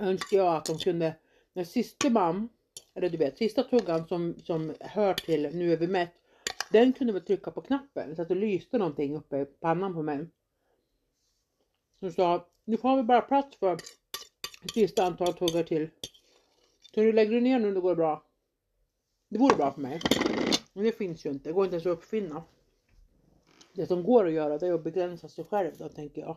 önskar 0.00 0.36
jag 0.36 0.56
att 0.56 0.64
de 0.64 0.78
kunde, 0.78 1.14
när 1.52 1.64
sista 1.64 2.10
man, 2.10 2.48
eller 2.94 3.08
du 3.08 3.16
vet, 3.16 3.38
sista 3.38 3.62
tuggan 3.62 4.06
som, 4.08 4.34
som 4.44 4.74
hör 4.80 5.14
till 5.14 5.56
nu 5.56 5.72
är 5.72 5.76
vi 5.76 5.86
mätt, 5.86 6.14
den 6.74 6.92
kunde 6.92 7.12
väl 7.12 7.22
trycka 7.22 7.50
på 7.50 7.60
knappen 7.60 8.16
så 8.16 8.22
att 8.22 8.28
det 8.28 8.34
lyste 8.34 8.78
någonting 8.78 9.16
uppe 9.16 9.38
i 9.38 9.44
pannan 9.44 9.94
på 9.94 10.02
mig. 10.02 10.26
Som 11.98 12.12
sa, 12.12 12.48
nu 12.64 12.76
får 12.76 12.96
vi 12.96 13.02
bara 13.02 13.20
plats 13.20 13.56
för 13.56 13.74
ett 13.74 14.76
visst 14.76 14.98
antal 14.98 15.34
tuggar 15.34 15.62
till. 15.62 15.90
Så 16.80 17.00
du 17.00 17.12
lägger 17.12 17.32
du 17.32 17.40
ner 17.40 17.58
nu, 17.58 17.74
då 17.74 17.80
går 17.80 17.90
det 17.90 17.96
bra. 17.96 18.24
Det 19.28 19.38
vore 19.38 19.56
bra 19.56 19.72
för 19.72 19.80
mig. 19.80 20.00
Men 20.72 20.84
det 20.84 20.92
finns 20.92 21.26
ju 21.26 21.30
inte, 21.30 21.48
det 21.48 21.52
går 21.52 21.64
inte 21.64 21.74
ens 21.74 21.86
att 21.86 21.98
uppfinna. 21.98 22.44
Det 23.72 23.86
som 23.86 24.02
går 24.02 24.26
att 24.26 24.32
göra 24.32 24.58
det 24.58 24.66
är 24.66 24.72
att 24.72 24.84
begränsa 24.84 25.28
sig 25.28 25.44
själv 25.44 25.72
då 25.78 25.88
tänker 25.88 26.20
jag. 26.20 26.36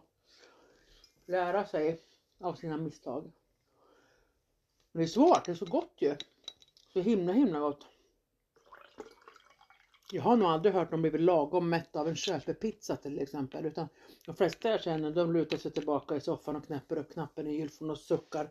Lära 1.25 1.65
sig 1.65 1.99
av 2.39 2.53
sina 2.53 2.77
misstag. 2.77 3.31
Men 4.91 4.99
det 4.99 5.05
är 5.05 5.07
svårt, 5.07 5.45
det 5.45 5.51
är 5.51 5.55
så 5.55 5.65
gott 5.65 5.93
ju. 5.97 6.15
Så 6.93 7.01
himla 7.01 7.33
himla 7.33 7.59
gott. 7.59 7.85
Jag 10.11 10.21
har 10.23 10.37
nog 10.37 10.47
aldrig 10.47 10.73
hört 10.73 10.91
någon 10.91 11.01
blivit 11.01 11.21
lagom 11.21 11.69
mätt 11.69 11.95
av 11.95 12.07
en 12.07 12.15
köpepizza 12.15 12.95
till 12.95 13.19
exempel. 13.19 13.65
Utan 13.65 13.87
de 14.25 14.35
flesta 14.35 14.69
jag 14.69 14.81
känner 14.81 15.11
de 15.11 15.33
lutar 15.33 15.57
sig 15.57 15.71
tillbaka 15.71 16.15
i 16.15 16.21
soffan 16.21 16.55
och 16.55 16.65
knäpper 16.65 16.97
upp 16.97 17.13
knappen 17.13 17.47
i 17.47 17.55
gylfen 17.55 17.89
och 17.89 17.97
suckar. 17.97 18.49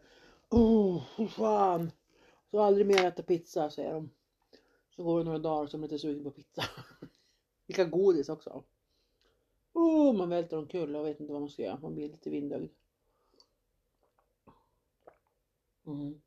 Oh, 0.50 1.02
fan! 1.28 1.90
Så 2.50 2.60
aldrig 2.60 2.86
mer 2.86 3.04
äta 3.04 3.22
pizza 3.22 3.70
säger 3.70 3.94
de. 3.94 4.10
Så 4.96 5.04
går 5.04 5.18
det 5.18 5.24
några 5.24 5.38
dagar 5.38 5.66
som 5.66 5.82
är 5.82 5.88
lite 5.88 5.98
sugen 5.98 6.24
på 6.24 6.30
pizza. 6.30 6.62
Vilka 7.66 7.84
godis 7.84 8.28
också. 8.28 8.64
Oh, 9.72 10.16
man 10.16 10.28
välter 10.28 10.58
omkull 10.58 10.96
och 10.96 11.06
vet 11.06 11.20
inte 11.20 11.32
vad 11.32 11.42
man 11.42 11.50
ska 11.50 11.62
göra. 11.62 11.78
Man 11.82 11.94
blir 11.94 12.08
lite 12.08 12.30
vindögd. 12.30 12.70
Mm. 15.86 16.20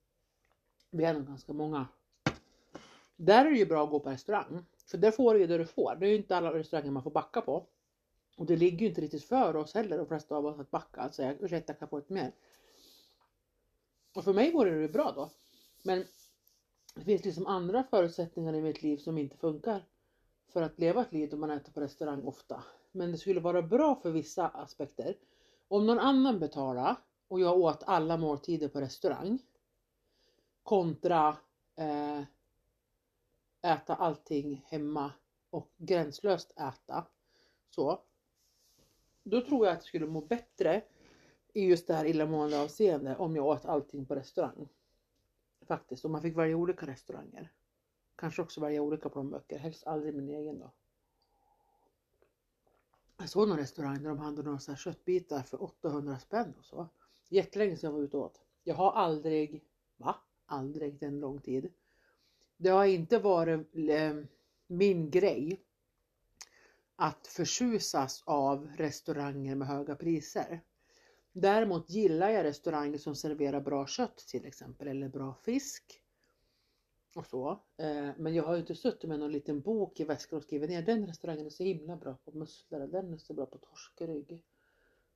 Vi 0.92 1.04
är 1.04 1.14
nog 1.14 1.28
ganska 1.28 1.54
många. 1.54 1.88
Där 3.16 3.46
är 3.46 3.52
det 3.52 3.58
ju 3.58 3.66
bra 3.66 3.84
att 3.84 3.90
gå 3.90 4.00
på 4.00 4.10
restaurang. 4.10 4.66
För 4.90 4.98
där 4.98 5.12
får 5.12 5.34
du 5.34 5.40
ju 5.40 5.48
det 5.48 5.58
du 5.58 5.66
får. 5.66 5.96
Det 5.96 6.06
är 6.06 6.10
ju 6.10 6.16
inte 6.16 6.38
alla 6.38 6.54
restauranger 6.54 6.92
man 6.92 7.04
får 7.04 7.12
backa 7.12 7.42
på. 7.42 7.66
Och 8.38 8.46
det 8.46 8.56
ligger 8.56 8.80
ju 8.80 8.88
inte 8.88 9.02
riktigt 9.02 9.24
för 9.24 9.56
oss 9.56 9.74
heller, 9.74 9.98
de 9.98 10.08
flesta 10.08 10.36
av 10.36 10.46
oss, 10.46 10.60
att 10.60 10.72
backa. 10.72 11.02
Alltså, 11.02 11.24
att 11.24 11.28
säga 11.28 11.46
ursäkta, 11.46 11.74
kan 11.74 11.80
jag 11.80 11.90
få 11.90 11.98
ett 11.98 12.10
mer? 12.10 12.32
Och 14.16 14.24
för 14.24 14.34
mig 14.34 14.52
vore 14.52 14.82
det 14.82 14.88
bra 14.88 15.12
då. 15.16 15.30
Men 15.84 16.06
det 16.96 17.02
finns 17.02 17.26
liksom 17.26 17.48
andra 17.48 17.84
förutsättningar 17.84 18.54
i 18.54 18.62
mitt 18.62 18.82
liv 18.82 18.98
som 18.98 19.18
inte 19.18 19.38
funkar 19.38 19.86
för 20.54 20.62
att 20.62 20.80
leva 20.80 21.02
ett 21.02 21.12
liv 21.12 21.30
då 21.30 21.38
man 21.38 21.52
äter 21.52 21.72
på 21.72 21.82
restaurang 21.82 22.24
ofta. 22.24 22.64
Men 22.92 23.12
det 23.12 23.18
skulle 23.18 23.40
vara 23.40 23.62
bra 23.62 23.96
för 23.96 24.12
vissa 24.12 24.48
aspekter. 24.48 25.16
Om 25.68 25.86
någon 25.86 26.00
annan 26.00 26.40
betalar 26.40 26.96
och 27.28 27.40
jag 27.40 27.58
åt 27.58 27.84
alla 27.86 28.18
måltider 28.18 28.68
på 28.68 28.82
restaurang 28.82 29.40
kontra 30.64 31.38
eh, 31.76 32.22
äta 33.62 33.96
allting 33.96 34.66
hemma 34.68 35.12
och 35.50 35.72
gränslöst 35.78 36.52
äta. 36.52 37.06
Så. 37.70 38.02
Då 39.24 39.42
tror 39.42 39.66
jag 39.66 39.74
att 39.74 39.80
jag 39.80 39.88
skulle 39.88 40.08
må 40.08 40.22
bättre 40.22 40.84
i 41.54 41.66
just 41.66 41.88
det 41.88 41.94
här 41.94 42.06
illamående 42.06 42.62
avseende 42.62 43.16
om 43.16 43.36
jag 43.36 43.46
åt 43.46 43.66
allting 43.66 44.06
på 44.06 44.16
restaurang. 44.16 44.70
Faktiskt, 45.62 46.06
om 46.06 46.12
man 46.12 46.22
fick 46.22 46.38
välja 46.38 46.58
olika 46.58 46.88
restauranger. 46.88 47.52
Kanske 48.16 48.42
också 48.42 48.62
välja 48.62 48.82
olika 48.82 49.10
plånböcker, 49.10 49.58
helst 49.58 49.88
aldrig 49.88 50.16
min 50.16 50.30
egen 50.30 50.60
då. 50.60 50.72
Jag 53.18 53.30
såg 53.30 53.48
någon 53.48 53.58
restaurang 53.58 54.04
där 54.04 54.10
de 54.10 54.20
hade 54.20 54.44
några 54.44 54.60
så 54.60 54.72
här 54.72 54.78
köttbitar 54.78 55.42
för 55.42 55.64
800 55.64 56.20
spänn 56.20 56.54
och 56.60 56.66
så. 56.66 56.88
Jättelänge 57.30 57.78
sedan 57.78 57.88
jag 57.88 57.98
var 57.98 58.04
ute 58.04 58.18
och 58.18 58.24
åt. 58.24 58.42
Jag 58.64 58.76
har 58.76 58.92
aldrig, 58.92 59.64
va? 59.98 60.16
Aldrig 60.46 61.04
en 61.04 61.20
lång 61.20 61.42
tid. 61.42 61.74
Det 62.62 62.70
har 62.70 62.86
inte 62.86 63.20
varit 63.20 63.76
eh, 63.76 64.16
min 64.68 65.12
grej 65.12 65.62
att 66.96 67.28
förtjusas 67.28 68.24
av 68.26 68.68
restauranger 68.78 69.56
med 69.56 69.68
höga 69.68 69.96
priser. 69.96 70.62
Däremot 71.32 71.90
gillar 71.90 72.30
jag 72.30 72.44
restauranger 72.44 72.98
som 72.98 73.16
serverar 73.16 73.62
bra 73.62 73.88
kött 73.88 74.18
till 74.18 74.46
exempel 74.46 74.88
eller 74.88 75.10
bra 75.10 75.34
fisk. 75.34 76.02
Och 77.16 77.26
så. 77.26 77.52
Eh, 77.78 78.10
men 78.18 78.34
jag 78.34 78.44
har 78.44 78.54
ju 78.54 78.60
inte 78.60 78.76
suttit 78.76 79.10
med 79.10 79.20
någon 79.20 79.32
liten 79.32 79.62
bok 79.62 80.00
i 80.00 80.04
väskan 80.04 80.38
och 80.38 80.44
skrivit 80.44 80.70
ner 80.70 80.82
den 80.82 81.08
restaurangen 81.08 81.46
är 81.46 81.50
så 81.50 81.64
himla 81.64 81.96
bra 81.96 82.18
på 82.26 82.32
musslor, 82.32 82.88
den 82.88 83.14
är 83.14 83.18
så 83.18 83.34
bra 83.34 83.46
på 83.46 83.58
torskrygg. 83.58 84.44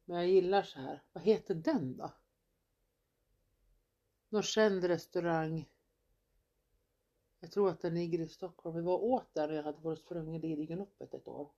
Men 0.06 0.18
jag 0.18 0.28
gillar 0.28 0.64
så 0.64 0.80
här, 0.80 1.04
vad 1.14 1.24
heter 1.24 1.56
den 1.56 1.98
då? 1.98 2.14
Någon 4.30 4.44
känd 4.44 4.84
restaurang. 4.84 5.66
Jag 7.44 7.52
tror 7.52 7.70
att 7.70 7.82
den 7.82 7.94
ligger 7.94 8.20
i 8.20 8.28
Stockholm. 8.28 8.76
Vi 8.76 8.82
var 8.82 9.04
åt 9.04 9.34
där 9.34 9.48
när 9.48 9.56
jag 9.56 9.64
hade 9.64 9.82
varit 9.82 10.00
sprungen 10.00 10.46
i 10.46 10.74
öppet 10.74 11.14
ett 11.14 11.28
år. 11.28 11.50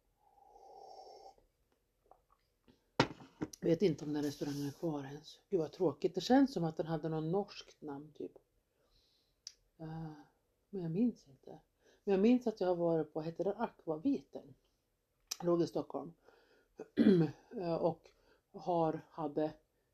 Jag 3.60 3.70
Vet 3.70 3.82
inte 3.82 4.06
om 4.06 4.14
den 4.14 4.24
restaurangen 4.24 4.68
är 4.68 4.72
kvar 4.72 5.04
ens. 5.04 5.40
Gud 5.50 5.60
vad 5.60 5.72
tråkigt. 5.72 6.16
Det 6.16 6.22
känns 6.22 6.54
som 6.54 6.64
att 6.64 6.78
den 6.78 6.86
hade 6.86 7.10
någon 7.10 7.32
norskt 7.32 7.82
namn 7.82 8.12
typ. 8.18 8.32
Eh, 9.78 10.12
men 10.70 10.82
jag 10.82 10.92
minns 10.92 11.28
inte. 11.28 11.60
Men 12.04 12.12
jag 12.12 12.20
minns 12.22 12.48
att 12.48 12.62
jag 12.62 12.68
har 12.68 12.76
varit 12.76 13.14
på, 13.14 13.22
hette 13.22 13.44
den 13.44 13.58
Aquaviten? 13.58 14.56
Låg 15.44 15.62
i 15.62 15.68
Stockholm. 15.68 16.14
Eh, 17.58 17.76
och 17.76 18.10
har, 18.52 19.02
hade 19.10 19.54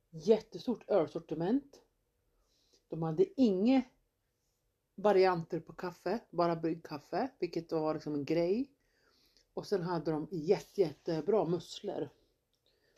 jättestort 0.10 0.90
ölsortiment. 0.90 1.82
De 2.88 3.04
hade 3.04 3.42
inget 3.42 3.86
varianter 5.02 5.60
på 5.60 5.74
kaffe, 5.74 6.20
bara 6.30 6.56
bryggkaffe, 6.56 7.30
vilket 7.40 7.72
var 7.72 7.94
liksom 7.94 8.14
en 8.14 8.26
grej. 8.26 8.72
Och 9.54 9.68
sen 9.68 9.82
hade 9.82 10.12
de 10.12 10.28
jätte, 10.32 10.82
jättebra 10.82 11.46
musslor 11.46 12.10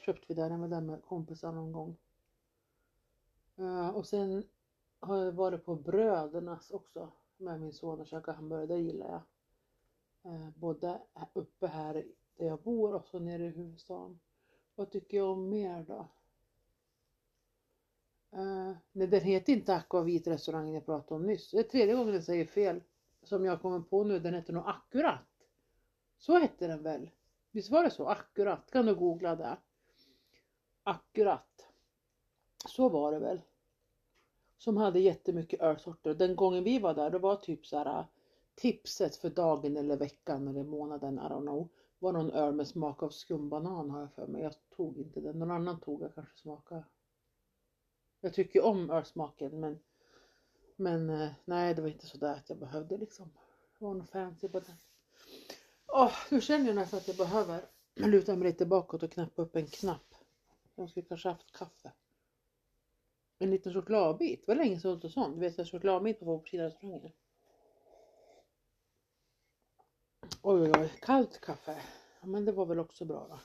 köpte 0.05 0.25
vi 0.27 0.33
där, 0.33 0.49
den 0.49 0.61
var 0.61 0.67
där 0.67 0.81
med 0.81 1.03
kompisar 1.03 1.51
någon 1.51 1.71
gång. 1.71 1.97
Uh, 3.59 3.89
och 3.89 4.07
sen 4.07 4.43
har 4.99 5.17
jag 5.17 5.31
varit 5.31 5.65
på 5.65 5.75
Brödernas 5.75 6.71
också 6.71 7.11
med 7.37 7.61
min 7.61 7.73
son 7.73 7.99
och 7.99 8.07
käkat 8.07 8.35
hamburgare, 8.35 8.65
det 8.65 8.77
gillar 8.77 9.09
jag. 9.11 9.21
Uh, 10.33 10.49
både 10.55 11.01
uppe 11.33 11.67
här 11.67 11.93
där 12.37 12.45
jag 12.45 12.61
bor 12.61 12.93
och 12.93 13.07
så 13.07 13.19
nere 13.19 13.45
i 13.45 13.49
huvudstaden. 13.49 14.19
Vad 14.75 14.91
tycker 14.91 15.17
jag 15.17 15.29
om 15.29 15.49
mer 15.49 15.83
då? 15.83 16.07
Eh, 18.35 18.39
uh, 18.39 18.75
nej, 18.91 19.07
den 19.07 19.21
heter 19.21 19.53
inte 19.53 19.75
Aquavit 19.75 20.27
restaurangen 20.27 20.73
jag 20.73 20.85
pratade 20.85 21.15
om 21.15 21.27
nyss. 21.27 21.51
Det 21.51 21.59
är 21.59 21.63
tredje 21.63 21.95
gången 21.95 22.13
jag 22.13 22.23
säger 22.23 22.45
fel. 22.45 22.83
Som 23.23 23.45
jag 23.45 23.61
kommer 23.61 23.79
på 23.79 24.03
nu, 24.03 24.19
den 24.19 24.33
heter 24.33 24.53
nog 24.53 24.63
Akkurat. 24.65 25.19
Så 26.17 26.39
hette 26.39 26.67
den 26.67 26.83
väl? 26.83 27.09
Visst 27.51 27.71
var 27.71 27.83
det 27.83 27.91
så? 27.91 28.07
Akkurat, 28.07 28.71
kan 28.71 28.85
du 28.85 28.95
googla 28.95 29.35
det. 29.35 29.57
Akkurat. 30.83 31.67
Så 32.67 32.89
var 32.89 33.11
det 33.11 33.19
väl. 33.19 33.41
Som 34.57 34.77
hade 34.77 34.99
jättemycket 34.99 35.61
ölsorter. 35.61 36.13
Den 36.13 36.35
gången 36.35 36.63
vi 36.63 36.79
var 36.79 36.93
där, 36.93 37.09
det 37.09 37.19
var 37.19 37.35
typ 37.35 37.65
så 37.65 37.77
här 37.77 37.99
eh, 37.99 38.05
tipset 38.55 39.15
för 39.15 39.29
dagen 39.29 39.77
eller 39.77 39.97
veckan 39.97 40.47
eller 40.47 40.63
månaden, 40.63 41.19
I 41.19 41.21
don't 41.21 41.41
know. 41.41 41.69
Var 41.99 42.13
någon 42.13 42.31
öl 42.31 42.55
med 42.55 42.67
smak 42.67 43.03
av 43.03 43.09
skumbanan 43.09 43.89
har 43.89 43.99
jag 43.99 44.13
för 44.13 44.27
mig. 44.27 44.41
Jag 44.41 44.53
tog 44.75 44.97
inte 44.97 45.21
den. 45.21 45.39
Någon 45.39 45.51
annan 45.51 45.79
tog 45.79 46.01
jag 46.01 46.15
kanske 46.15 46.37
smakade. 46.37 46.83
Jag 48.23 48.33
tycker 48.33 48.63
om 48.65 48.89
ölsmaken 48.89 49.59
men 49.59 49.79
men 50.75 51.09
eh, 51.09 51.31
nej, 51.45 51.73
det 51.73 51.81
var 51.81 51.89
inte 51.89 52.07
sådär 52.07 52.33
att 52.33 52.49
jag 52.49 52.57
behövde 52.57 52.97
liksom. 52.97 53.29
Det 53.79 53.85
var 53.85 53.93
något 53.93 54.09
fancy 54.09 54.47
på 54.47 54.59
den. 54.59 54.75
Oh, 55.87 56.13
nu 56.31 56.41
känner 56.41 56.67
jag 56.67 56.75
nästan 56.75 56.97
att 56.97 57.07
jag 57.07 57.17
behöver 57.17 57.61
luta 57.95 58.35
mig 58.35 58.47
lite 58.47 58.65
bakåt 58.65 59.03
och 59.03 59.11
knäppa 59.11 59.41
upp 59.41 59.55
en 59.55 59.67
knapp. 59.67 60.15
Jag 60.75 60.89
skulle 60.89 61.05
kanske 61.05 61.29
haft 61.29 61.51
kaffe. 61.51 61.91
En 63.39 63.51
liten 63.51 63.73
chokladbit. 63.73 64.45
Det 64.45 64.47
var 64.47 64.55
länge 64.55 64.79
sedan 64.79 64.91
jag 64.91 65.05
åt 65.05 65.11
sånt. 65.11 65.35
Du 65.35 65.39
vet 65.39 65.57
jag 65.57 65.67
chokladbit 65.67 66.19
på 66.19 66.43
Kina-restaurangen. 66.45 67.11
Oj 70.41 70.61
oj 70.61 70.71
oj, 70.79 70.93
kallt 71.01 71.41
kaffe. 71.41 71.81
Ja, 72.21 72.27
men 72.27 72.45
det 72.45 72.51
var 72.51 72.65
väl 72.65 72.79
också 72.79 73.05
bra 73.05 73.27
då. 73.29 73.39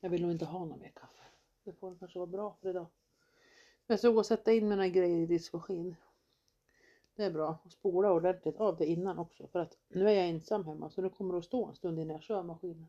Jag 0.00 0.10
vill 0.10 0.22
nog 0.22 0.30
inte 0.30 0.44
ha 0.44 0.64
något 0.64 0.80
mer 0.80 0.92
kaffe. 0.94 1.24
Det 1.64 1.72
får 1.72 1.96
kanske 1.98 2.18
vara 2.18 2.26
bra 2.26 2.56
för 2.60 2.70
idag. 2.70 2.86
Jag 3.90 3.98
ska 3.98 4.08
gå 4.08 4.18
och 4.18 4.26
sätta 4.26 4.52
in 4.52 4.68
mina 4.68 4.88
grejer 4.88 5.18
i 5.18 5.26
diskmaskin. 5.26 5.96
Det 7.16 7.24
är 7.24 7.30
bra. 7.30 7.58
Och 7.64 7.72
spola 7.72 8.12
ordentligt 8.12 8.56
av 8.56 8.76
det 8.76 8.86
innan 8.86 9.18
också. 9.18 9.46
För 9.46 9.58
att 9.58 9.76
nu 9.88 10.08
är 10.08 10.12
jag 10.12 10.28
ensam 10.28 10.64
hemma 10.64 10.90
så 10.90 11.02
nu 11.02 11.08
kommer 11.08 11.32
det 11.32 11.38
att 11.38 11.44
stå 11.44 11.66
en 11.66 11.74
stund 11.74 11.98
innan 11.98 12.14
jag 12.14 12.22
kör 12.22 12.42
maskinen. 12.42 12.86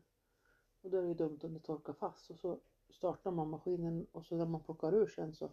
Och 0.82 0.90
då 0.90 0.98
är 0.98 1.02
det 1.02 1.08
ju 1.08 1.14
dumt 1.14 1.38
om 1.42 1.54
det 1.54 1.60
torkar 1.60 1.92
fast. 1.92 2.30
Och 2.30 2.38
så 2.38 2.58
startar 2.90 3.30
man 3.30 3.50
maskinen 3.50 4.06
och 4.12 4.26
så 4.26 4.36
när 4.36 4.46
man 4.46 4.60
plockar 4.60 4.94
ur 4.94 5.06
sen 5.06 5.34
så 5.34 5.50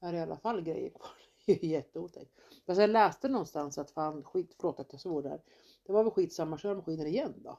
är 0.00 0.12
det 0.12 0.18
i 0.18 0.22
alla 0.22 0.36
fall 0.36 0.62
grejer 0.62 0.90
kvar. 0.90 1.10
Det 1.46 1.52
är 1.52 1.64
ju 1.64 1.70
jätteotäckt. 1.70 2.32
Fast 2.66 2.80
jag 2.80 2.90
läste 2.90 3.28
någonstans 3.28 3.78
att 3.78 3.90
fan 3.90 4.24
skit, 4.24 4.54
förlåt 4.56 4.80
att 4.80 4.92
jag 4.92 5.00
svor 5.00 5.22
där. 5.22 5.40
Det 5.86 5.92
var 5.92 6.04
väl 6.04 6.12
skitsamma, 6.12 6.58
kör 6.58 6.74
maskinen 6.74 7.06
igen 7.06 7.34
då. 7.36 7.58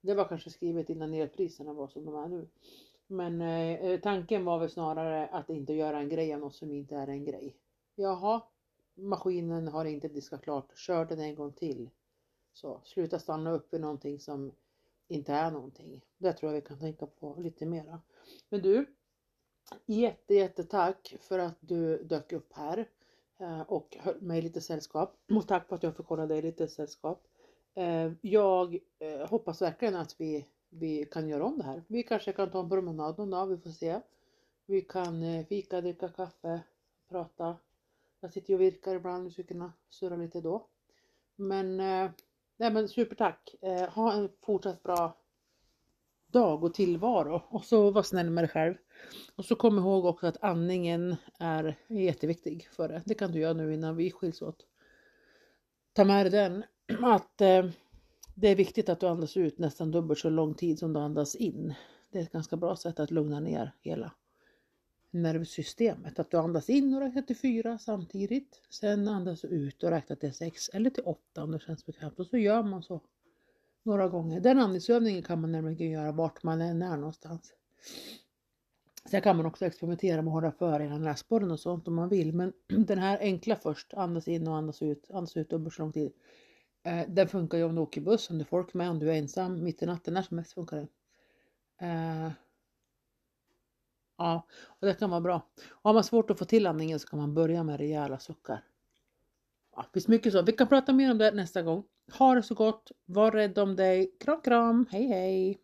Det 0.00 0.14
var 0.14 0.24
kanske 0.24 0.50
skrivet 0.50 0.90
innan 0.90 1.14
elpriserna 1.14 1.72
var 1.72 1.88
som 1.88 2.04
de 2.04 2.14
är 2.14 2.28
nu. 2.28 2.48
Men 3.06 3.40
eh, 3.40 3.84
eh, 3.84 4.00
tanken 4.00 4.44
var 4.44 4.58
väl 4.58 4.70
snarare 4.70 5.26
att 5.26 5.50
inte 5.50 5.72
göra 5.72 5.98
en 5.98 6.08
grej 6.08 6.34
av 6.34 6.40
något 6.40 6.54
som 6.54 6.72
inte 6.72 6.96
är 6.96 7.08
en 7.08 7.24
grej. 7.24 7.56
Jaha, 7.94 8.42
maskinen 8.94 9.68
har 9.68 9.84
inte 9.84 10.08
diskat 10.08 10.42
klart, 10.42 10.78
kör 10.78 11.04
den 11.04 11.20
en 11.20 11.34
gång 11.34 11.52
till. 11.52 11.90
Så 12.52 12.80
sluta 12.84 13.18
stanna 13.18 13.52
upp 13.52 13.74
i 13.74 13.78
någonting 13.78 14.20
som 14.20 14.52
inte 15.08 15.32
är 15.32 15.50
någonting. 15.50 16.04
Det 16.18 16.32
tror 16.32 16.52
jag 16.52 16.60
vi 16.60 16.66
kan 16.66 16.78
tänka 16.78 17.06
på 17.06 17.34
lite 17.38 17.66
mera. 17.66 18.00
Men 18.48 18.62
du, 18.62 18.86
jätte 19.86 20.34
jättetack 20.34 21.16
för 21.20 21.38
att 21.38 21.56
du 21.60 22.04
dök 22.04 22.32
upp 22.32 22.52
här 22.52 22.88
eh, 23.38 23.60
och 23.60 23.96
höll 24.00 24.20
mig 24.20 24.42
lite 24.42 24.60
sällskap. 24.60 25.16
Och 25.36 25.48
tack 25.48 25.68
för 25.68 25.76
att 25.76 25.82
jag 25.82 25.96
fick 25.96 26.06
hålla 26.06 26.26
dig 26.26 26.42
lite 26.42 26.68
sällskap. 26.68 27.26
Eh, 27.74 28.12
jag 28.20 28.78
hoppas 29.28 29.62
verkligen 29.62 29.96
att 29.96 30.20
vi, 30.20 30.46
vi 30.78 31.04
kan 31.04 31.28
göra 31.28 31.44
om 31.44 31.58
det 31.58 31.64
här. 31.64 31.82
Vi 31.86 32.02
kanske 32.02 32.32
kan 32.32 32.50
ta 32.50 32.60
en 32.60 32.68
promenad 32.68 33.18
någon 33.18 33.30
dag, 33.30 33.46
vi 33.46 33.58
får 33.58 33.70
se. 33.70 34.00
Vi 34.66 34.80
kan 34.80 35.22
eh, 35.22 35.46
fika, 35.46 35.80
dricka 35.80 36.08
kaffe, 36.08 36.60
prata. 37.08 37.56
Jag 38.20 38.32
sitter 38.32 38.50
ju 38.50 38.54
och 38.54 38.60
virkar 38.60 38.94
ibland, 38.94 39.24
vi 39.24 39.30
skulle 39.30 39.48
kunna 39.48 39.72
surra 39.88 40.16
lite 40.16 40.40
då. 40.40 40.66
Men, 41.36 41.80
eh, 41.80 42.10
nej 42.56 42.72
men 42.72 42.88
supertack! 42.88 43.54
Eh, 43.60 43.88
ha 43.88 44.12
en 44.12 44.28
fortsatt 44.42 44.82
bra 44.82 45.16
dag 46.26 46.64
och 46.64 46.74
tillvaro 46.74 47.42
och 47.48 47.64
så 47.64 47.90
var 47.90 48.02
snäll 48.02 48.30
med 48.30 48.44
dig 48.44 48.48
själv. 48.48 48.74
Och 49.36 49.44
så 49.44 49.54
kom 49.56 49.78
ihåg 49.78 50.04
också 50.04 50.26
att 50.26 50.42
andningen 50.42 51.16
är 51.38 51.76
jätteviktig 51.88 52.68
för 52.72 52.88
det. 52.88 53.02
Det 53.04 53.14
kan 53.14 53.32
du 53.32 53.38
göra 53.38 53.52
nu 53.52 53.74
innan 53.74 53.96
vi 53.96 54.10
skiljs 54.10 54.42
åt. 54.42 54.66
Ta 55.92 56.04
med 56.04 56.26
dig 56.26 56.30
den 56.32 56.64
att 57.02 57.40
eh, 57.40 57.66
det 58.38 58.48
är 58.48 58.56
viktigt 58.56 58.88
att 58.88 59.00
du 59.00 59.06
andas 59.06 59.36
ut 59.36 59.58
nästan 59.58 59.90
dubbelt 59.90 60.20
så 60.20 60.30
lång 60.30 60.54
tid 60.54 60.78
som 60.78 60.92
du 60.92 61.00
andas 61.00 61.34
in. 61.34 61.74
Det 62.10 62.18
är 62.18 62.22
ett 62.22 62.32
ganska 62.32 62.56
bra 62.56 62.76
sätt 62.76 63.00
att 63.00 63.10
lugna 63.10 63.40
ner 63.40 63.72
hela 63.80 64.12
nervsystemet. 65.10 66.18
Att 66.18 66.30
du 66.30 66.36
andas 66.36 66.70
in 66.70 66.94
och 66.94 67.00
räknar 67.00 67.22
till 67.22 67.36
fyra 67.36 67.78
samtidigt. 67.78 68.60
Sen 68.70 69.08
andas 69.08 69.40
du 69.40 69.48
ut 69.48 69.82
och 69.82 69.90
räknar 69.90 70.16
till 70.16 70.34
sex 70.34 70.68
eller 70.68 70.90
till 70.90 71.02
åtta 71.02 71.42
om 71.42 71.50
det 71.50 71.60
känns 71.60 71.86
bekvämt. 71.86 72.18
Och 72.20 72.26
så 72.26 72.36
gör 72.36 72.62
man 72.62 72.82
så 72.82 73.00
några 73.82 74.08
gånger. 74.08 74.40
Den 74.40 74.58
andningsövningen 74.58 75.22
kan 75.22 75.40
man 75.40 75.52
nämligen 75.52 75.92
göra 75.92 76.12
vart 76.12 76.42
man 76.42 76.60
än 76.60 76.82
är 76.82 76.96
någonstans. 76.96 77.52
Sen 79.10 79.22
kan 79.22 79.36
man 79.36 79.46
också 79.46 79.66
experimentera 79.66 80.22
med 80.22 80.28
att 80.28 80.34
hålla 80.34 80.52
för 80.52 80.80
ena 80.80 80.98
näsborren 80.98 81.50
och 81.50 81.60
sånt 81.60 81.88
om 81.88 81.94
man 81.94 82.08
vill. 82.08 82.32
Men 82.32 82.52
den 82.86 82.98
här 82.98 83.18
enkla 83.18 83.56
först, 83.56 83.94
andas 83.94 84.28
in 84.28 84.48
och 84.48 84.56
andas 84.56 84.82
ut, 84.82 85.10
andas 85.10 85.36
ut 85.36 85.50
dubbelt 85.50 85.74
så 85.74 85.82
lång 85.82 85.92
tid. 85.92 86.12
Eh, 86.86 87.04
den 87.08 87.28
funkar 87.28 87.58
ju 87.58 87.64
om 87.64 87.74
du 87.74 87.80
åker 87.80 88.00
buss, 88.00 88.30
om 88.30 88.38
det 88.38 88.42
är 88.42 88.46
folk 88.46 88.74
med, 88.74 88.90
om 88.90 88.98
du 88.98 89.10
är 89.10 89.14
ensam, 89.14 89.64
mitt 89.64 89.82
i 89.82 89.86
natten, 89.86 90.14
när 90.14 90.22
som 90.22 90.38
helst 90.38 90.52
funkar 90.52 90.76
den. 90.76 90.88
Eh, 91.80 92.32
ja, 94.18 94.46
och 94.64 94.86
det 94.86 94.94
kan 94.94 95.10
vara 95.10 95.20
bra. 95.20 95.46
Och 95.68 95.90
har 95.90 95.94
man 95.94 96.04
svårt 96.04 96.30
att 96.30 96.38
få 96.38 96.44
till 96.44 96.66
andningen 96.66 97.00
så 97.00 97.08
kan 97.08 97.18
man 97.18 97.34
börja 97.34 97.62
med 97.62 97.78
rejäla 97.78 98.18
suckar. 98.18 98.64
Ja, 99.76 99.82
det 99.82 99.92
finns 99.92 100.08
mycket 100.08 100.32
så. 100.32 100.42
Vi 100.42 100.52
kan 100.52 100.68
prata 100.68 100.92
mer 100.92 101.10
om 101.10 101.18
det 101.18 101.30
nästa 101.30 101.62
gång. 101.62 101.84
Ha 102.18 102.34
det 102.34 102.42
så 102.42 102.54
gott, 102.54 102.92
var 103.04 103.30
rädd 103.30 103.58
om 103.58 103.76
dig. 103.76 104.16
Kram 104.20 104.40
kram, 104.40 104.86
hej 104.90 105.06
hej! 105.06 105.58